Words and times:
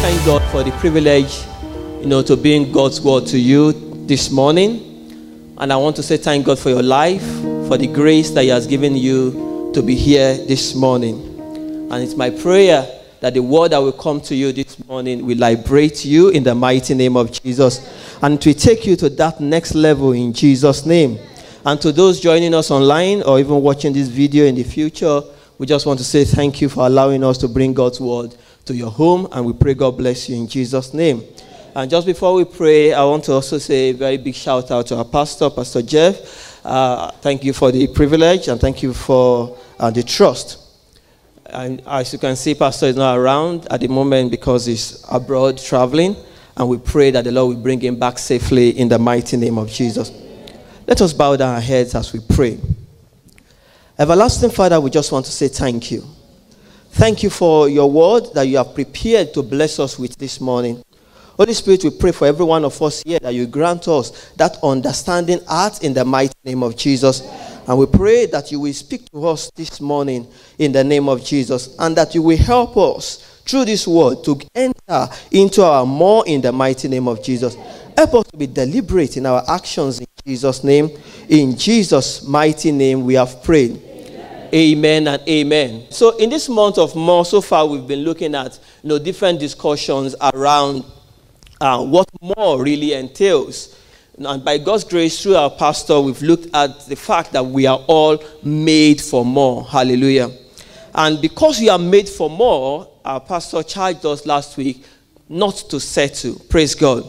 thank 0.00 0.24
God 0.24 0.42
for 0.50 0.62
the 0.62 0.70
privilege, 0.78 1.42
you 2.00 2.06
know, 2.06 2.22
to 2.22 2.34
bring 2.34 2.72
God's 2.72 3.02
word 3.02 3.26
to 3.26 3.38
you 3.38 3.72
this 4.06 4.30
morning. 4.30 5.54
And 5.58 5.70
I 5.70 5.76
want 5.76 5.94
to 5.96 6.02
say 6.02 6.16
thank 6.16 6.46
God 6.46 6.58
for 6.58 6.70
your 6.70 6.82
life, 6.82 7.22
for 7.68 7.76
the 7.76 7.86
grace 7.86 8.30
that 8.30 8.44
He 8.44 8.48
has 8.48 8.66
given 8.66 8.96
you 8.96 9.70
to 9.74 9.82
be 9.82 9.94
here 9.94 10.38
this 10.46 10.74
morning. 10.74 11.20
And 11.92 12.02
it's 12.02 12.14
my 12.16 12.30
prayer 12.30 12.88
that 13.20 13.34
the 13.34 13.42
word 13.42 13.72
that 13.72 13.78
will 13.78 13.92
come 13.92 14.22
to 14.22 14.34
you 14.34 14.52
this 14.52 14.82
morning 14.86 15.26
will 15.26 15.36
liberate 15.36 16.02
you 16.06 16.30
in 16.30 16.44
the 16.44 16.54
mighty 16.54 16.94
name 16.94 17.18
of 17.18 17.30
Jesus 17.42 17.86
and 18.22 18.40
to 18.40 18.54
take 18.54 18.86
you 18.86 18.96
to 18.96 19.10
that 19.10 19.38
next 19.38 19.74
level 19.74 20.12
in 20.12 20.32
Jesus' 20.32 20.86
name. 20.86 21.18
And 21.66 21.78
to 21.82 21.92
those 21.92 22.20
joining 22.20 22.54
us 22.54 22.70
online 22.70 23.20
or 23.22 23.38
even 23.38 23.60
watching 23.60 23.92
this 23.92 24.08
video 24.08 24.46
in 24.46 24.54
the 24.54 24.64
future, 24.64 25.20
we 25.58 25.66
just 25.66 25.84
want 25.84 25.98
to 25.98 26.04
say 26.06 26.24
thank 26.24 26.62
you 26.62 26.70
for 26.70 26.86
allowing 26.86 27.22
us 27.22 27.36
to 27.36 27.48
bring 27.48 27.74
God's 27.74 28.00
word 28.00 28.34
to 28.64 28.74
your 28.74 28.90
home, 28.90 29.28
and 29.32 29.44
we 29.44 29.52
pray 29.52 29.74
God 29.74 29.96
bless 29.96 30.28
you 30.28 30.36
in 30.36 30.46
Jesus' 30.46 30.94
name. 30.94 31.22
And 31.74 31.88
just 31.88 32.06
before 32.06 32.34
we 32.34 32.44
pray, 32.44 32.92
I 32.92 33.04
want 33.04 33.24
to 33.24 33.32
also 33.32 33.58
say 33.58 33.90
a 33.90 33.92
very 33.92 34.16
big 34.16 34.34
shout 34.34 34.70
out 34.70 34.88
to 34.88 34.96
our 34.96 35.04
pastor, 35.04 35.48
Pastor 35.50 35.82
Jeff. 35.82 36.64
Uh, 36.64 37.10
thank 37.20 37.44
you 37.44 37.52
for 37.52 37.70
the 37.70 37.86
privilege 37.86 38.48
and 38.48 38.60
thank 38.60 38.82
you 38.82 38.92
for 38.92 39.56
uh, 39.78 39.90
the 39.90 40.02
trust. 40.02 40.58
And 41.46 41.80
as 41.86 42.12
you 42.12 42.18
can 42.18 42.34
see, 42.36 42.54
Pastor 42.54 42.86
is 42.86 42.96
not 42.96 43.16
around 43.16 43.68
at 43.70 43.80
the 43.80 43.88
moment 43.88 44.32
because 44.32 44.66
he's 44.66 45.04
abroad 45.10 45.58
traveling. 45.58 46.16
And 46.56 46.68
we 46.68 46.78
pray 46.78 47.12
that 47.12 47.24
the 47.24 47.32
Lord 47.32 47.56
will 47.56 47.62
bring 47.62 47.80
him 47.80 47.98
back 47.98 48.18
safely 48.18 48.70
in 48.70 48.88
the 48.88 48.98
mighty 48.98 49.36
name 49.36 49.56
of 49.56 49.70
Jesus. 49.70 50.12
Let 50.86 51.00
us 51.00 51.12
bow 51.12 51.36
down 51.36 51.54
our 51.54 51.60
heads 51.60 51.94
as 51.94 52.12
we 52.12 52.20
pray. 52.20 52.58
Everlasting 53.98 54.50
Father, 54.50 54.80
we 54.80 54.90
just 54.90 55.12
want 55.12 55.24
to 55.26 55.32
say 55.32 55.48
thank 55.48 55.92
you. 55.92 56.04
Thank 57.00 57.22
you 57.22 57.30
for 57.30 57.66
your 57.66 57.90
word 57.90 58.26
that 58.34 58.42
you 58.42 58.58
have 58.58 58.74
prepared 58.74 59.32
to 59.32 59.42
bless 59.42 59.78
us 59.78 59.98
with 59.98 60.14
this 60.16 60.38
morning. 60.38 60.84
Holy 61.38 61.54
Spirit, 61.54 61.82
we 61.82 61.88
pray 61.88 62.12
for 62.12 62.26
every 62.26 62.44
one 62.44 62.62
of 62.62 62.82
us 62.82 63.02
here 63.02 63.18
that 63.20 63.32
you 63.32 63.46
grant 63.46 63.88
us 63.88 64.30
that 64.32 64.58
understanding 64.62 65.40
heart 65.48 65.82
in 65.82 65.94
the 65.94 66.04
mighty 66.04 66.34
name 66.44 66.62
of 66.62 66.76
Jesus. 66.76 67.22
And 67.66 67.78
we 67.78 67.86
pray 67.86 68.26
that 68.26 68.52
you 68.52 68.60
will 68.60 68.74
speak 68.74 69.10
to 69.12 69.28
us 69.28 69.50
this 69.56 69.80
morning 69.80 70.30
in 70.58 70.72
the 70.72 70.84
name 70.84 71.08
of 71.08 71.24
Jesus 71.24 71.74
and 71.78 71.96
that 71.96 72.14
you 72.14 72.20
will 72.20 72.36
help 72.36 72.76
us 72.76 73.40
through 73.46 73.64
this 73.64 73.88
word 73.88 74.22
to 74.24 74.38
enter 74.54 75.08
into 75.30 75.64
our 75.64 75.86
more 75.86 76.22
in 76.26 76.42
the 76.42 76.52
mighty 76.52 76.86
name 76.86 77.08
of 77.08 77.24
Jesus. 77.24 77.56
Help 77.96 78.12
us 78.12 78.26
to 78.30 78.36
be 78.36 78.46
deliberate 78.46 79.16
in 79.16 79.24
our 79.24 79.42
actions 79.48 80.00
in 80.00 80.06
Jesus' 80.26 80.62
name. 80.62 80.90
In 81.30 81.56
Jesus' 81.56 82.22
mighty 82.28 82.70
name, 82.70 83.06
we 83.06 83.14
have 83.14 83.42
prayed. 83.42 83.89
Amen 84.52 85.06
and 85.06 85.22
amen. 85.28 85.86
So 85.90 86.16
in 86.16 86.28
this 86.28 86.48
month 86.48 86.78
of 86.78 86.96
more, 86.96 87.24
so 87.24 87.40
far 87.40 87.66
we've 87.66 87.86
been 87.86 88.00
looking 88.00 88.34
at 88.34 88.58
you 88.82 88.88
know 88.88 88.98
different 88.98 89.38
discussions 89.38 90.16
around 90.34 90.84
uh, 91.60 91.84
what 91.84 92.08
more 92.20 92.62
really 92.62 92.94
entails. 92.94 93.76
And 94.18 94.44
by 94.44 94.58
God's 94.58 94.84
grace, 94.84 95.22
through 95.22 95.36
our 95.36 95.50
pastor, 95.50 96.00
we've 96.00 96.20
looked 96.20 96.54
at 96.54 96.86
the 96.86 96.96
fact 96.96 97.32
that 97.32 97.44
we 97.44 97.66
are 97.66 97.78
all 97.86 98.22
made 98.42 99.00
for 99.00 99.24
more. 99.24 99.64
Hallelujah. 99.64 100.30
And 100.94 101.20
because 101.22 101.60
we 101.60 101.68
are 101.68 101.78
made 101.78 102.08
for 102.08 102.28
more, 102.28 102.88
our 103.04 103.20
pastor 103.20 103.62
charged 103.62 104.04
us 104.04 104.26
last 104.26 104.56
week 104.56 104.84
not 105.28 105.54
to 105.70 105.78
settle. 105.78 106.38
Praise 106.48 106.74
God. 106.74 107.04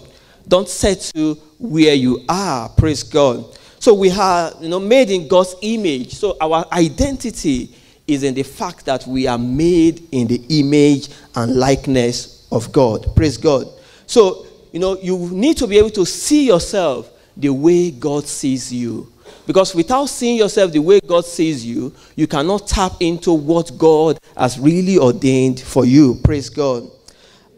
Don't 0.48 0.70
settle 0.70 1.36
where 1.60 1.96
you 1.96 2.24
are. 2.30 2.70
Praise 2.70 3.04
God. 3.04 3.46
So 3.82 3.96
we 3.96 4.12
are, 4.12 4.54
you 4.62 4.70
know, 4.70 4.80
made 4.80 5.10
in 5.10 5.28
God's 5.28 5.56
image. 5.64 6.14
So 6.14 6.38
our 6.40 6.68
identity 6.72 7.74
is 8.06 8.22
in 8.22 8.36
the 8.36 8.44
fact 8.44 8.86
that 8.86 9.08
we 9.08 9.26
are 9.26 9.40
made 9.40 10.08
in 10.12 10.28
the 10.28 10.40
image 10.50 11.10
and 11.34 11.56
likeness 11.56 12.48
of 12.52 12.72
God. 12.72 13.08
Praise 13.16 13.38
God. 13.38 13.66
So, 14.06 14.46
you 14.72 14.80
know, 14.80 15.00
you 15.00 15.18
need 15.32 15.58
to 15.58 15.66
be 15.66 15.80
able 15.80 15.90
to 15.90 16.06
see 16.06 16.46
yourself 16.46 17.10
the 17.36 17.50
way 17.50 17.90
God 17.90 18.28
sees 18.28 18.72
you. 18.72 19.12
Because 19.48 19.74
without 19.74 20.06
seeing 20.06 20.38
yourself 20.38 20.72
the 20.72 20.78
way 20.78 21.00
God 21.00 21.26
sees 21.26 21.66
you, 21.66 21.92
you 22.16 22.28
cannot 22.28 22.68
tap 22.68 22.92
into 23.00 23.34
what 23.34 23.76
God 23.80 24.20
has 24.38 24.60
really 24.60 25.00
ordained 25.00 25.60
for 25.60 25.86
you. 25.86 26.20
Praise 26.24 26.52
God. 26.52 26.84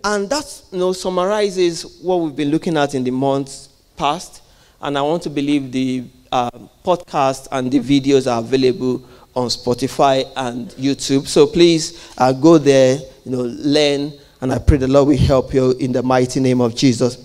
And 0.06 0.30
that 0.30 0.62
you 0.72 0.80
know, 0.80 0.94
summarizes 0.94 2.00
what 2.02 2.22
we've 2.22 2.36
been 2.36 2.50
looking 2.50 2.78
at 2.78 2.96
in 2.96 3.04
the 3.04 3.12
months 3.12 3.68
past 3.98 4.40
and 4.84 4.98
I 4.98 5.02
want 5.02 5.24
to 5.24 5.30
believe 5.30 5.72
the 5.72 6.04
uh, 6.32 6.52
podcast 6.84 7.48
and 7.52 7.72
the 7.72 7.80
videos 7.80 8.30
are 8.32 8.40
available 8.40 9.02
on 9.34 9.48
Spotify 9.48 10.30
and 10.36 10.70
YouTube. 10.72 11.26
So 11.26 11.48
please 11.48 12.14
uh, 12.18 12.34
go 12.34 12.58
there, 12.58 13.00
you 13.24 13.32
know, 13.32 13.44
learn, 13.44 14.12
and 14.42 14.52
I 14.52 14.60
pray 14.60 14.78
the 14.78 14.90
Lord 14.90 15.08
will 15.08 15.18
help 15.18 15.54
you 15.54 15.72
in 15.72 15.94
the 15.94 16.04
mighty 16.04 16.42
name 16.42 16.60
of 16.60 16.76
Jesus. 16.76 17.18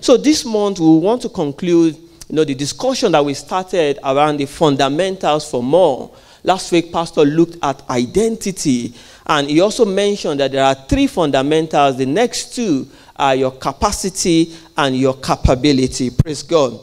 So 0.00 0.18
this 0.18 0.44
month 0.44 0.78
we 0.78 0.98
want 0.98 1.22
to 1.22 1.30
conclude, 1.30 1.96
you 1.96 2.36
know, 2.36 2.44
the 2.44 2.54
discussion 2.54 3.12
that 3.12 3.24
we 3.24 3.32
started 3.32 3.98
around 4.04 4.36
the 4.36 4.46
fundamentals 4.46 5.50
for 5.50 5.62
more. 5.62 6.14
Last 6.44 6.70
week, 6.70 6.92
Pastor 6.92 7.22
looked 7.22 7.56
at 7.62 7.88
identity, 7.88 8.92
and 9.26 9.48
he 9.48 9.60
also 9.60 9.84
mentioned 9.84 10.38
that 10.40 10.52
there 10.52 10.64
are 10.64 10.74
three 10.74 11.06
fundamentals. 11.06 11.96
The 11.96 12.06
next 12.06 12.54
two 12.54 12.86
are 13.16 13.34
your 13.34 13.52
capacity 13.52 14.54
and 14.76 14.96
your 14.96 15.14
capability. 15.14 16.10
Praise 16.10 16.42
God. 16.42 16.78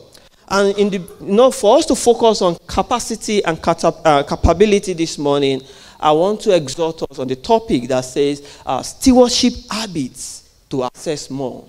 And 0.54 0.78
in 0.78 0.90
the, 0.92 0.98
you 0.98 1.34
know, 1.34 1.50
for 1.50 1.80
us 1.80 1.86
to 1.88 1.96
focus 1.96 2.44
on 2.44 2.56
capacity 2.68 3.44
and 3.44 3.60
uh, 3.66 4.22
capability 4.22 4.94
this 4.94 5.18
morning, 5.18 5.64
I 6.00 6.12
want 6.12 6.42
to 6.42 6.56
exhort 6.56 7.02
us 7.10 7.18
on 7.18 7.28
the 7.28 7.36
topic 7.36 7.88
that 7.88 8.02
says 8.02 8.62
uh, 8.64 8.84
stewardship 8.84 9.54
habits 9.72 10.48
to 10.70 10.84
access 10.84 11.32
more. 11.32 11.68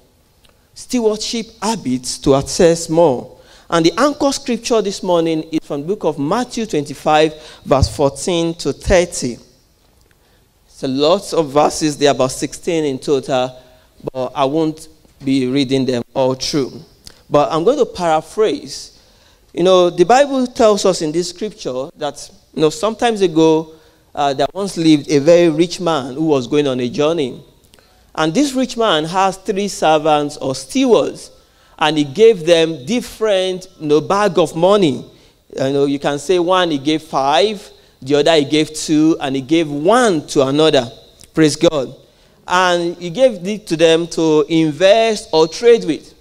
Stewardship 0.75 1.47
habits 1.63 2.19
to 2.19 2.35
access 2.35 2.91
more. 2.91 3.39
And 3.71 3.87
the 3.87 3.93
anchor 3.99 4.31
scripture 4.33 4.83
this 4.83 5.03
morning 5.03 5.45
is 5.45 5.61
from 5.63 5.81
the 5.81 5.87
book 5.87 6.05
of 6.05 6.19
Matthew 6.19 6.67
25, 6.67 7.63
verse 7.65 7.97
14 7.97 8.53
to 8.57 8.75
30. 8.75 9.39
So 10.69 10.89
lots 10.89 11.33
of 11.33 11.49
verses, 11.49 11.97
there 11.97 12.11
are 12.11 12.15
about 12.15 12.33
16 12.33 12.85
in 12.85 12.99
total, 12.99 13.59
but 14.13 14.33
I 14.35 14.45
won't 14.45 14.89
be 15.25 15.47
reading 15.47 15.87
them 15.87 16.03
all 16.13 16.35
through. 16.35 16.85
But 17.29 17.51
I'm 17.53 17.65
going 17.65 17.79
to 17.79 17.87
paraphrase. 17.87 18.99
You 19.53 19.63
know, 19.63 19.91
the 19.91 20.05
Bible 20.05 20.47
tells 20.47 20.85
us 20.85 21.01
in 21.03 21.13
this 21.13 21.31
scripture 21.31 21.89
that, 21.97 22.31
you 22.55 22.63
know, 22.63 22.71
sometimes 22.71 23.21
ago, 23.21 23.75
uh, 24.15 24.33
there 24.33 24.47
once 24.53 24.77
lived 24.77 25.11
a 25.11 25.19
very 25.19 25.49
rich 25.49 25.81
man 25.81 26.15
who 26.15 26.27
was 26.27 26.47
going 26.47 26.67
on 26.67 26.81
a 26.81 26.89
journey. 26.89 27.43
And 28.15 28.33
this 28.33 28.53
rich 28.53 28.77
man 28.77 29.05
has 29.05 29.37
three 29.37 29.69
servants 29.69 30.37
or 30.37 30.55
stewards, 30.55 31.33
and 31.79 31.99
he 31.99 32.05
gave 32.05 32.47
them 32.47 32.87
different 32.87 33.67
you 33.81 33.89
know, 33.89 34.01
bag 34.01 34.39
of 34.39 34.55
money. 34.55 35.05
You 35.57 35.73
know, 35.73 35.85
you 35.87 35.99
can 35.99 36.19
say 36.19 36.39
one 36.39 36.71
he 36.71 36.79
gave 36.79 37.03
five, 37.03 37.69
the 38.01 38.17
other 38.17 38.37
he 38.37 38.45
gave 38.45 38.73
two, 38.73 39.17
and 39.21 39.35
he 39.35 39.43
gave 39.43 39.69
one 39.69 40.27
to 40.29 40.47
another. 40.47 40.89
Praise 41.33 41.57
God. 41.57 41.95
And 42.47 42.97
he 42.99 43.11
gave 43.11 43.47
it 43.47 43.67
to 43.69 43.77
them 43.77 44.07
to 44.09 44.45
invest 44.49 45.29
or 45.33 45.49
trade 45.49 45.85
with. 45.85 46.14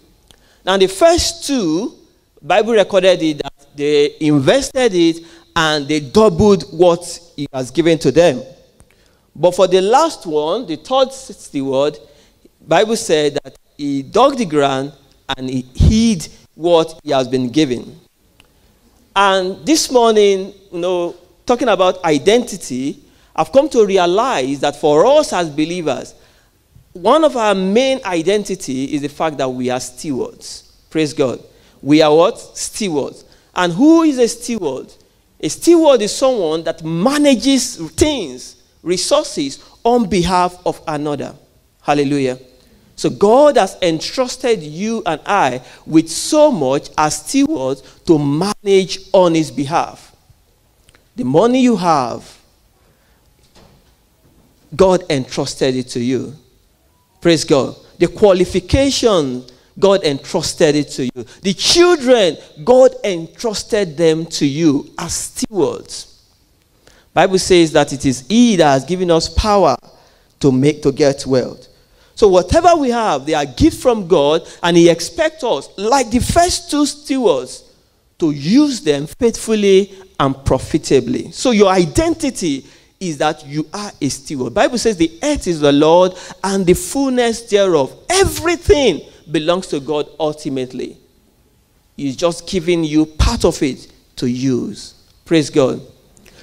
Now, 0.65 0.77
the 0.77 0.87
first 0.87 1.45
two, 1.45 1.93
Bible 2.41 2.73
recorded 2.73 3.21
it 3.21 3.43
that 3.43 3.53
they 3.75 4.15
invested 4.21 4.93
it 4.93 5.25
and 5.55 5.87
they 5.87 5.99
doubled 5.99 6.63
what 6.71 7.19
he 7.35 7.47
has 7.53 7.69
given 7.69 7.99
to 7.99 8.11
them. 8.11 8.41
But 9.35 9.55
for 9.55 9.67
the 9.67 9.81
last 9.81 10.25
one, 10.25 10.65
the 10.65 10.77
third 10.77 11.11
steward, 11.11 11.97
Bible 12.65 12.95
said 12.95 13.39
that 13.43 13.57
he 13.77 14.03
dug 14.03 14.37
the 14.37 14.45
ground 14.45 14.93
and 15.35 15.49
he 15.49 15.65
hid 15.73 16.27
what 16.55 16.99
he 17.03 17.11
has 17.11 17.27
been 17.27 17.49
given. 17.49 17.99
And 19.15 19.65
this 19.65 19.91
morning, 19.91 20.53
you 20.71 20.79
know, 20.79 21.15
talking 21.45 21.67
about 21.67 22.03
identity, 22.03 23.03
I've 23.35 23.51
come 23.51 23.67
to 23.69 23.85
realize 23.85 24.59
that 24.61 24.75
for 24.75 25.05
us 25.05 25.33
as 25.33 25.49
believers, 25.49 26.13
one 26.93 27.23
of 27.23 27.35
our 27.35 27.55
main 27.55 27.99
identity 28.05 28.93
is 28.93 29.01
the 29.01 29.09
fact 29.09 29.37
that 29.37 29.49
we 29.49 29.69
are 29.69 29.79
stewards. 29.79 30.71
Praise 30.89 31.13
God. 31.13 31.43
We 31.81 32.01
are 32.01 32.15
what? 32.15 32.39
Stewards. 32.39 33.25
And 33.55 33.73
who 33.73 34.03
is 34.03 34.19
a 34.19 34.27
steward? 34.27 34.93
A 35.39 35.49
steward 35.49 36.01
is 36.01 36.15
someone 36.15 36.63
that 36.63 36.83
manages 36.83 37.77
things, 37.91 38.63
resources 38.81 39.63
on 39.83 40.07
behalf 40.07 40.57
of 40.65 40.81
another. 40.87 41.35
Hallelujah. 41.81 42.39
So 42.95 43.09
God 43.09 43.57
has 43.57 43.75
entrusted 43.81 44.61
you 44.61 45.01
and 45.05 45.19
I 45.25 45.61
with 45.85 46.09
so 46.09 46.51
much 46.51 46.89
as 46.97 47.25
stewards 47.25 47.81
to 48.05 48.19
manage 48.19 48.99
on 49.11 49.33
his 49.33 49.51
behalf. 49.51 50.15
The 51.15 51.25
money 51.25 51.61
you 51.61 51.75
have, 51.75 52.39
God 54.75 55.03
entrusted 55.09 55.75
it 55.75 55.89
to 55.89 55.99
you. 55.99 56.35
Praise 57.23 57.45
God. 57.45 57.77
The 57.99 58.07
qualification, 58.07 59.45
God 59.79 60.03
entrusted 60.03 60.75
it 60.75 60.89
to 60.89 61.05
you. 61.05 61.25
The 61.41 61.53
children, 61.53 62.35
God 62.65 62.95
entrusted 63.01 63.95
them 63.95 64.25
to 64.25 64.45
you 64.45 64.91
as 64.99 65.13
stewards. 65.13 66.21
Bible 67.13 67.39
says 67.39 67.71
that 67.71 67.93
it 67.93 68.05
is 68.05 68.27
He 68.27 68.57
that 68.57 68.73
has 68.73 68.83
given 68.83 69.09
us 69.09 69.29
power 69.29 69.77
to 70.41 70.51
make 70.51 70.81
to 70.83 70.91
get 70.91 71.25
wealth. 71.25 71.69
So, 72.13 72.27
whatever 72.27 72.75
we 72.75 72.89
have, 72.89 73.25
they 73.25 73.35
are 73.35 73.45
gifts 73.45 73.81
from 73.81 74.05
God, 74.05 74.45
and 74.61 74.75
He 74.75 74.89
expects 74.89 75.45
us, 75.45 75.69
like 75.77 76.11
the 76.11 76.19
first 76.19 76.69
two 76.69 76.85
stewards, 76.85 77.63
to 78.19 78.31
use 78.31 78.81
them 78.81 79.07
faithfully 79.07 79.93
and 80.19 80.43
profitably. 80.43 81.31
So, 81.31 81.51
your 81.51 81.69
identity 81.71 82.65
is 83.03 83.17
that 83.17 83.45
you 83.45 83.67
are 83.73 83.91
a 84.01 84.09
steward. 84.09 84.53
Bible 84.53 84.77
says 84.77 84.97
the 84.97 85.11
earth 85.23 85.47
is 85.47 85.59
the 85.59 85.71
Lord 85.71 86.13
and 86.43 86.65
the 86.65 86.73
fullness 86.73 87.41
thereof. 87.43 87.93
Everything 88.09 89.01
belongs 89.31 89.67
to 89.67 89.79
God 89.79 90.07
ultimately. 90.19 90.97
He's 91.95 92.15
just 92.15 92.47
giving 92.47 92.83
you 92.83 93.05
part 93.05 93.45
of 93.45 93.61
it 93.61 93.91
to 94.17 94.29
use. 94.29 94.95
Praise 95.25 95.49
God. 95.49 95.81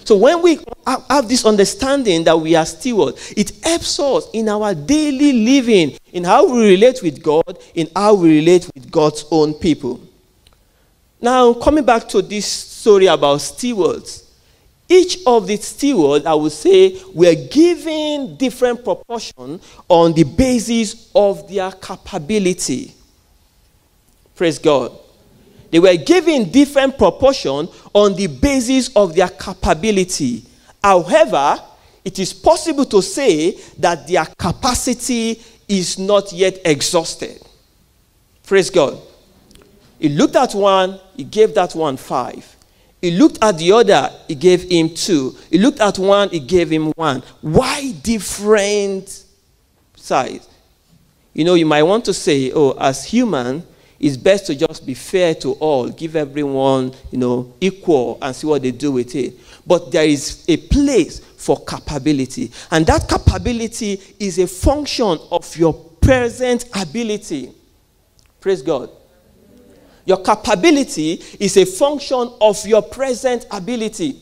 So 0.04 0.16
when 0.16 0.42
we 0.42 0.58
have 0.86 1.28
this 1.28 1.44
understanding 1.44 2.24
that 2.24 2.38
we 2.38 2.54
are 2.56 2.66
stewards, 2.66 3.32
it 3.36 3.52
helps 3.62 4.00
us 4.00 4.28
in 4.32 4.48
our 4.48 4.74
daily 4.74 5.32
living, 5.32 5.96
in 6.12 6.24
how 6.24 6.50
we 6.52 6.70
relate 6.70 7.02
with 7.02 7.22
God, 7.22 7.58
in 7.74 7.88
how 7.94 8.14
we 8.14 8.38
relate 8.38 8.68
with 8.74 8.90
God's 8.90 9.24
own 9.30 9.54
people. 9.54 10.00
Now, 11.20 11.52
coming 11.52 11.84
back 11.84 12.08
to 12.08 12.22
this 12.22 12.46
story 12.46 13.06
about 13.06 13.40
stewards, 13.42 14.29
each 14.90 15.20
of 15.24 15.46
the 15.46 15.56
stewards, 15.56 16.26
I 16.26 16.34
would 16.34 16.50
say, 16.50 17.00
were 17.14 17.34
given 17.34 18.36
different 18.36 18.82
proportion 18.82 19.60
on 19.88 20.12
the 20.12 20.24
basis 20.24 21.10
of 21.14 21.48
their 21.48 21.70
capability. 21.70 22.92
Praise 24.34 24.58
God. 24.58 24.92
They 25.70 25.78
were 25.78 25.96
given 25.96 26.50
different 26.50 26.98
proportion 26.98 27.68
on 27.94 28.16
the 28.16 28.26
basis 28.26 28.94
of 28.96 29.14
their 29.14 29.28
capability. 29.28 30.44
However, 30.82 31.62
it 32.04 32.18
is 32.18 32.32
possible 32.32 32.84
to 32.86 33.00
say 33.00 33.52
that 33.78 34.08
their 34.08 34.26
capacity 34.36 35.40
is 35.68 35.98
not 35.98 36.32
yet 36.32 36.58
exhausted. 36.64 37.40
Praise 38.44 38.70
God. 38.70 38.98
He 40.00 40.08
looked 40.08 40.34
at 40.34 40.52
one, 40.54 40.98
he 41.14 41.22
gave 41.22 41.54
that 41.54 41.74
one 41.76 41.96
five. 41.96 42.56
He 43.00 43.12
looked 43.12 43.38
at 43.42 43.56
the 43.56 43.72
other, 43.72 44.10
he 44.28 44.34
gave 44.34 44.70
him 44.70 44.94
two. 44.94 45.34
He 45.50 45.58
looked 45.58 45.80
at 45.80 45.98
one, 45.98 46.28
he 46.28 46.40
gave 46.40 46.70
him 46.70 46.92
one. 46.92 47.22
Why 47.40 47.92
different 47.92 49.24
size? 49.96 50.48
You 51.32 51.44
know, 51.44 51.54
you 51.54 51.64
might 51.64 51.82
want 51.82 52.04
to 52.06 52.14
say, 52.14 52.52
oh, 52.54 52.72
as 52.72 53.04
human, 53.04 53.64
it's 53.98 54.16
best 54.16 54.46
to 54.46 54.54
just 54.54 54.86
be 54.86 54.94
fair 54.94 55.34
to 55.36 55.52
all, 55.52 55.88
give 55.88 56.16
everyone, 56.16 56.92
you 57.10 57.18
know, 57.18 57.54
equal 57.60 58.18
and 58.20 58.34
see 58.34 58.46
what 58.46 58.62
they 58.62 58.70
do 58.70 58.92
with 58.92 59.14
it. 59.14 59.34
But 59.66 59.92
there 59.92 60.06
is 60.06 60.44
a 60.48 60.56
place 60.56 61.20
for 61.20 61.62
capability. 61.64 62.50
And 62.70 62.86
that 62.86 63.08
capability 63.08 64.00
is 64.18 64.38
a 64.38 64.46
function 64.46 65.18
of 65.30 65.56
your 65.56 65.72
present 65.72 66.64
ability. 66.74 67.52
Praise 68.40 68.62
God. 68.62 68.90
Your 70.04 70.22
capability 70.22 71.22
is 71.38 71.56
a 71.56 71.64
function 71.64 72.32
of 72.40 72.66
your 72.66 72.82
present 72.82 73.46
ability. 73.50 74.20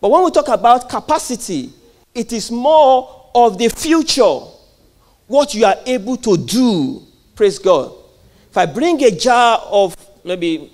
But 0.00 0.10
when 0.10 0.24
we 0.24 0.30
talk 0.30 0.48
about 0.48 0.88
capacity, 0.88 1.70
it 2.14 2.32
is 2.32 2.50
more 2.50 3.30
of 3.34 3.58
the 3.58 3.68
future, 3.68 4.40
what 5.26 5.54
you 5.54 5.64
are 5.64 5.76
able 5.84 6.16
to 6.18 6.36
do. 6.36 7.02
Praise 7.34 7.58
God. 7.58 7.92
If 8.50 8.56
I 8.56 8.66
bring 8.66 9.02
a 9.04 9.10
jar 9.10 9.58
of 9.66 9.94
maybe, 10.24 10.70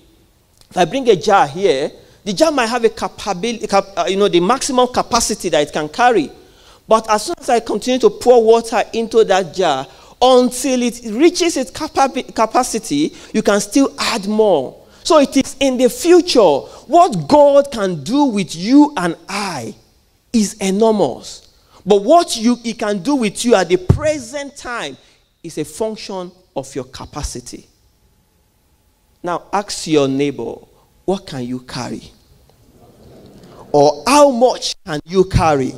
if 0.70 0.76
I 0.76 0.84
bring 0.84 1.08
a 1.08 1.17
jar 1.17 1.46
here, 1.46 1.90
the 2.25 2.32
jar 2.32 2.52
might 2.52 2.67
have 2.67 2.84
a 2.84 2.88
capability, 2.88 3.67
uh, 3.70 4.06
you 4.08 4.17
know, 4.17 4.29
the 4.29 4.38
maximum 4.38 4.87
capacity 4.88 5.49
that 5.49 5.69
it 5.69 5.73
can 5.73 5.88
carry. 5.88 6.31
But 6.87 7.11
as 7.11 7.25
soon 7.25 7.34
as 7.38 7.49
I 7.49 7.61
continue 7.61 7.99
to 8.00 8.11
pour 8.11 8.43
water 8.44 8.82
into 8.93 9.25
that 9.25 9.55
jar, 9.55 9.87
until 10.22 10.82
it 10.82 11.00
reaches 11.06 11.56
its 11.56 11.70
capacity, 11.70 13.12
you 13.34 13.42
can 13.42 13.60
still 13.60 13.92
add 13.98 14.28
more. 14.28 14.80
So 15.02 15.19
it 15.19 15.36
is 15.36 15.56
in 15.58 15.76
the 15.76 15.90
future. 15.90 16.40
What 16.40 17.28
God 17.28 17.72
can 17.72 18.04
do 18.04 18.26
with 18.26 18.54
you 18.54 18.94
and 18.96 19.16
I 19.28 19.74
is 20.32 20.54
enormous. 20.54 21.48
But 21.84 22.04
what 22.04 22.36
you, 22.36 22.54
He 22.56 22.74
can 22.74 23.02
do 23.02 23.16
with 23.16 23.44
you 23.44 23.56
at 23.56 23.69
the 23.69 23.76
present 23.76 24.56
time 24.56 24.96
is 25.42 25.58
a 25.58 25.64
function 25.64 26.30
of 26.54 26.72
your 26.74 26.84
capacity. 26.84 27.66
Now 29.24 29.44
ask 29.52 29.88
your 29.88 30.06
neighbor, 30.06 30.54
what 31.04 31.26
can 31.26 31.42
you 31.44 31.60
carry? 31.60 32.12
Or 33.72 34.04
how 34.06 34.30
much 34.30 34.76
can 34.84 35.00
you 35.04 35.24
carry? 35.24 35.74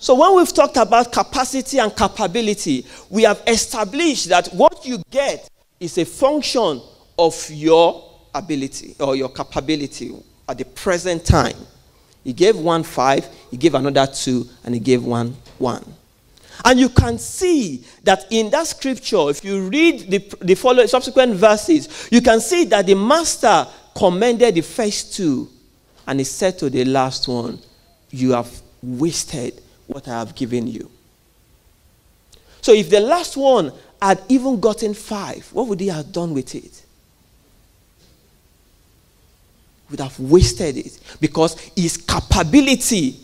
So, 0.00 0.14
when 0.14 0.36
we've 0.36 0.52
talked 0.52 0.76
about 0.76 1.12
capacity 1.12 1.78
and 1.78 1.94
capability, 1.94 2.86
we 3.10 3.24
have 3.24 3.42
established 3.48 4.28
that 4.28 4.46
what 4.48 4.86
you 4.86 5.02
get 5.10 5.50
is 5.80 5.98
a 5.98 6.04
function 6.04 6.80
of 7.18 7.50
your 7.50 8.04
ability 8.32 8.94
or 9.00 9.16
your 9.16 9.28
capability 9.28 10.14
at 10.48 10.58
the 10.58 10.64
present 10.64 11.24
time. 11.24 11.56
He 12.22 12.32
gave 12.32 12.56
one 12.56 12.84
five, 12.84 13.26
he 13.50 13.56
gave 13.56 13.74
another 13.74 14.06
two, 14.06 14.46
and 14.64 14.72
he 14.72 14.80
gave 14.80 15.04
one 15.04 15.36
one. 15.58 15.84
And 16.64 16.78
you 16.78 16.90
can 16.90 17.18
see 17.18 17.84
that 18.04 18.26
in 18.30 18.50
that 18.50 18.68
scripture, 18.68 19.30
if 19.30 19.44
you 19.44 19.68
read 19.68 20.10
the, 20.10 20.18
the 20.40 20.54
following 20.54 20.88
subsequent 20.88 21.34
verses, 21.34 22.08
you 22.10 22.20
can 22.20 22.40
see 22.40 22.64
that 22.66 22.86
the 22.86 22.94
master 22.94 23.66
commended 23.96 24.54
the 24.54 24.60
first 24.60 25.14
two, 25.14 25.48
and 26.06 26.20
he 26.20 26.24
said 26.24 26.56
to 26.60 26.70
the 26.70 26.84
last 26.84 27.26
one, 27.26 27.58
You 28.10 28.32
have 28.32 28.50
wasted 28.80 29.60
what 29.88 30.06
I 30.06 30.18
have 30.20 30.34
given 30.36 30.68
you. 30.68 30.88
So 32.60 32.72
if 32.72 32.88
the 32.90 33.00
last 33.00 33.36
one 33.36 33.72
had 34.00 34.20
even 34.28 34.60
gotten 34.60 34.94
five, 34.94 35.48
what 35.52 35.66
would 35.66 35.80
he 35.80 35.88
have 35.88 36.12
done 36.12 36.34
with 36.34 36.54
it? 36.54 36.84
Would 39.90 40.00
have 40.00 40.20
wasted 40.20 40.76
it 40.76 41.00
because 41.20 41.58
his 41.74 41.96
capability 41.96 43.18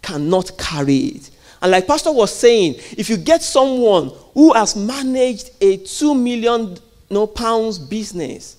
cannot 0.00 0.56
carry 0.58 0.96
it. 0.96 1.30
And 1.60 1.70
like 1.70 1.86
Pastor 1.86 2.12
was 2.12 2.34
saying, 2.34 2.74
if 2.98 3.08
you 3.08 3.16
get 3.16 3.42
someone 3.42 4.12
who 4.34 4.52
has 4.52 4.76
managed 4.76 5.50
a 5.60 5.78
two 5.78 6.14
million 6.14 6.76
no, 7.08 7.26
pounds 7.26 7.78
business, 7.78 8.56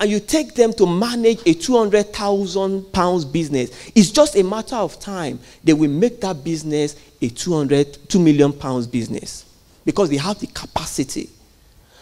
and 0.00 0.10
you 0.10 0.20
take 0.20 0.54
them 0.54 0.72
to 0.74 0.86
manage 0.86 1.40
a 1.46 1.54
200,000 1.54 2.92
pounds 2.92 3.24
business, 3.24 3.70
it's 3.94 4.10
just 4.10 4.36
a 4.36 4.42
matter 4.42 4.76
of 4.76 4.98
time. 4.98 5.38
They 5.62 5.72
will 5.72 5.90
make 5.90 6.20
that 6.20 6.42
business 6.42 6.96
a 7.20 7.28
200, 7.28 8.08
2 8.08 8.18
million 8.18 8.52
pounds 8.52 8.86
business 8.86 9.44
because 9.84 10.10
they 10.10 10.16
have 10.16 10.38
the 10.40 10.46
capacity. 10.48 11.30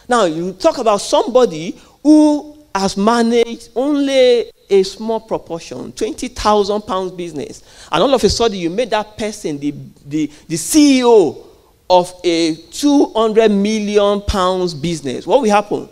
Now, 0.09 0.25
you 0.25 0.53
talk 0.53 0.79
about 0.79 1.01
somebody 1.01 1.79
who 2.01 2.57
has 2.75 2.97
managed 2.97 3.69
only 3.75 4.51
a 4.69 4.83
small 4.83 5.19
proportion, 5.19 5.91
20,000 5.91 6.81
pounds 6.81 7.11
business, 7.11 7.63
and 7.91 8.01
all 8.01 8.13
of 8.13 8.23
a 8.23 8.29
sudden 8.29 8.57
you 8.57 8.69
made 8.69 8.89
that 8.89 9.17
person 9.17 9.59
the, 9.59 9.71
the, 10.05 10.31
the 10.47 10.55
CEO 10.55 11.45
of 11.89 12.13
a 12.23 12.55
200 12.55 13.51
million 13.51 14.21
pounds 14.21 14.73
business, 14.73 15.27
what 15.27 15.41
will 15.41 15.49
happen? 15.49 15.87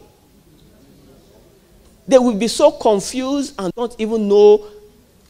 They 2.12 2.20
will 2.20 2.36
be 2.36 2.50
so 2.50 2.72
confused 2.72 3.56
and 3.58 3.74
don't 3.74 3.96
even 3.98 4.28
know 4.28 4.66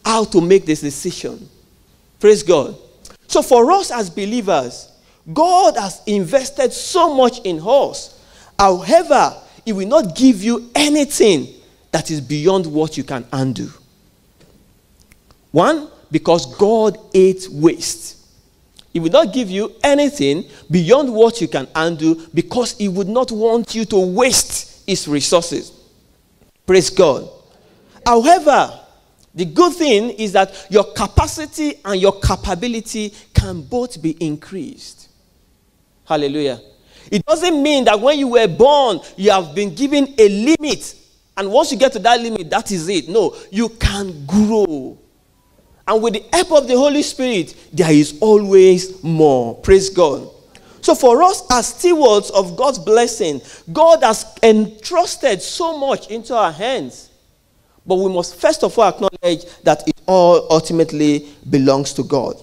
how 0.03 0.23
to 0.23 0.41
make 0.41 0.65
this 0.65 0.81
decision. 0.81 1.47
Praise 2.19 2.41
God. 2.41 2.75
So, 3.27 3.43
for 3.43 3.71
us 3.71 3.91
as 3.91 4.09
believers, 4.09 4.91
God 5.31 5.77
has 5.77 6.01
invested 6.07 6.73
so 6.73 7.13
much 7.13 7.37
in 7.41 7.61
us. 7.63 8.19
However, 8.57 9.37
He 9.63 9.73
will 9.73 9.87
not 9.87 10.15
give 10.15 10.41
you 10.41 10.71
anything 10.73 11.49
that 11.91 12.09
is 12.09 12.19
beyond 12.19 12.65
what 12.65 12.97
you 12.97 13.03
can 13.03 13.27
undo. 13.31 13.69
One, 15.51 15.87
because 16.09 16.47
God 16.55 16.97
hates 17.13 17.47
waste. 17.47 18.25
He 18.91 18.99
will 18.99 19.11
not 19.11 19.33
give 19.35 19.51
you 19.51 19.75
anything 19.83 20.45
beyond 20.71 21.13
what 21.13 21.41
you 21.41 21.47
can 21.47 21.67
undo 21.75 22.27
because 22.33 22.75
He 22.79 22.87
would 22.87 23.07
not 23.07 23.31
want 23.31 23.75
you 23.75 23.85
to 23.85 23.99
waste 23.99 24.83
His 24.87 25.07
resources. 25.07 25.73
Praise 26.65 26.89
God. 26.89 27.29
However, 28.05 28.79
the 29.33 29.45
good 29.45 29.73
thing 29.73 30.11
is 30.11 30.33
that 30.33 30.67
your 30.69 30.83
capacity 30.93 31.75
and 31.85 31.99
your 31.99 32.19
capability 32.19 33.13
can 33.33 33.61
both 33.61 34.01
be 34.01 34.11
increased. 34.23 35.09
Hallelujah. 36.05 36.59
It 37.11 37.25
doesn't 37.25 37.61
mean 37.61 37.85
that 37.85 37.99
when 37.99 38.19
you 38.19 38.27
were 38.27 38.47
born, 38.47 38.99
you 39.15 39.31
have 39.31 39.55
been 39.55 39.73
given 39.73 40.13
a 40.17 40.29
limit 40.29 40.95
and 41.37 41.51
once 41.51 41.71
you 41.71 41.77
get 41.77 41.93
to 41.93 41.99
that 41.99 42.19
limit, 42.19 42.49
that 42.49 42.71
is 42.71 42.87
it. 42.89 43.07
No, 43.09 43.35
you 43.49 43.69
can 43.69 44.25
grow. 44.25 44.97
And 45.87 46.03
with 46.03 46.13
the 46.13 46.25
help 46.31 46.51
of 46.51 46.67
the 46.67 46.77
Holy 46.77 47.01
Spirit, 47.01 47.55
there 47.73 47.91
is 47.91 48.19
always 48.21 49.03
more. 49.03 49.55
Praise 49.55 49.89
God. 49.89 50.29
So, 50.81 50.95
for 50.95 51.21
us 51.21 51.43
as 51.51 51.67
stewards 51.67 52.31
of 52.31 52.57
God's 52.57 52.79
blessing, 52.79 53.39
God 53.71 54.03
has 54.03 54.25
entrusted 54.41 55.41
so 55.41 55.77
much 55.77 56.09
into 56.09 56.35
our 56.35 56.51
hands. 56.51 57.09
But 57.85 57.95
we 57.95 58.11
must 58.11 58.35
first 58.35 58.63
of 58.63 58.77
all 58.77 58.89
acknowledge 58.89 59.45
that 59.63 59.87
it 59.87 60.01
all 60.07 60.47
ultimately 60.51 61.27
belongs 61.49 61.93
to 61.93 62.03
God. 62.03 62.35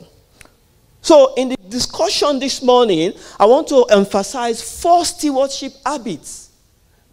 So, 1.01 1.35
in 1.35 1.49
the 1.49 1.57
discussion 1.69 2.39
this 2.39 2.63
morning, 2.63 3.13
I 3.41 3.47
want 3.47 3.67
to 3.69 3.85
emphasize 3.91 4.81
four 4.81 5.05
stewardship 5.05 5.73
habits 5.85 6.51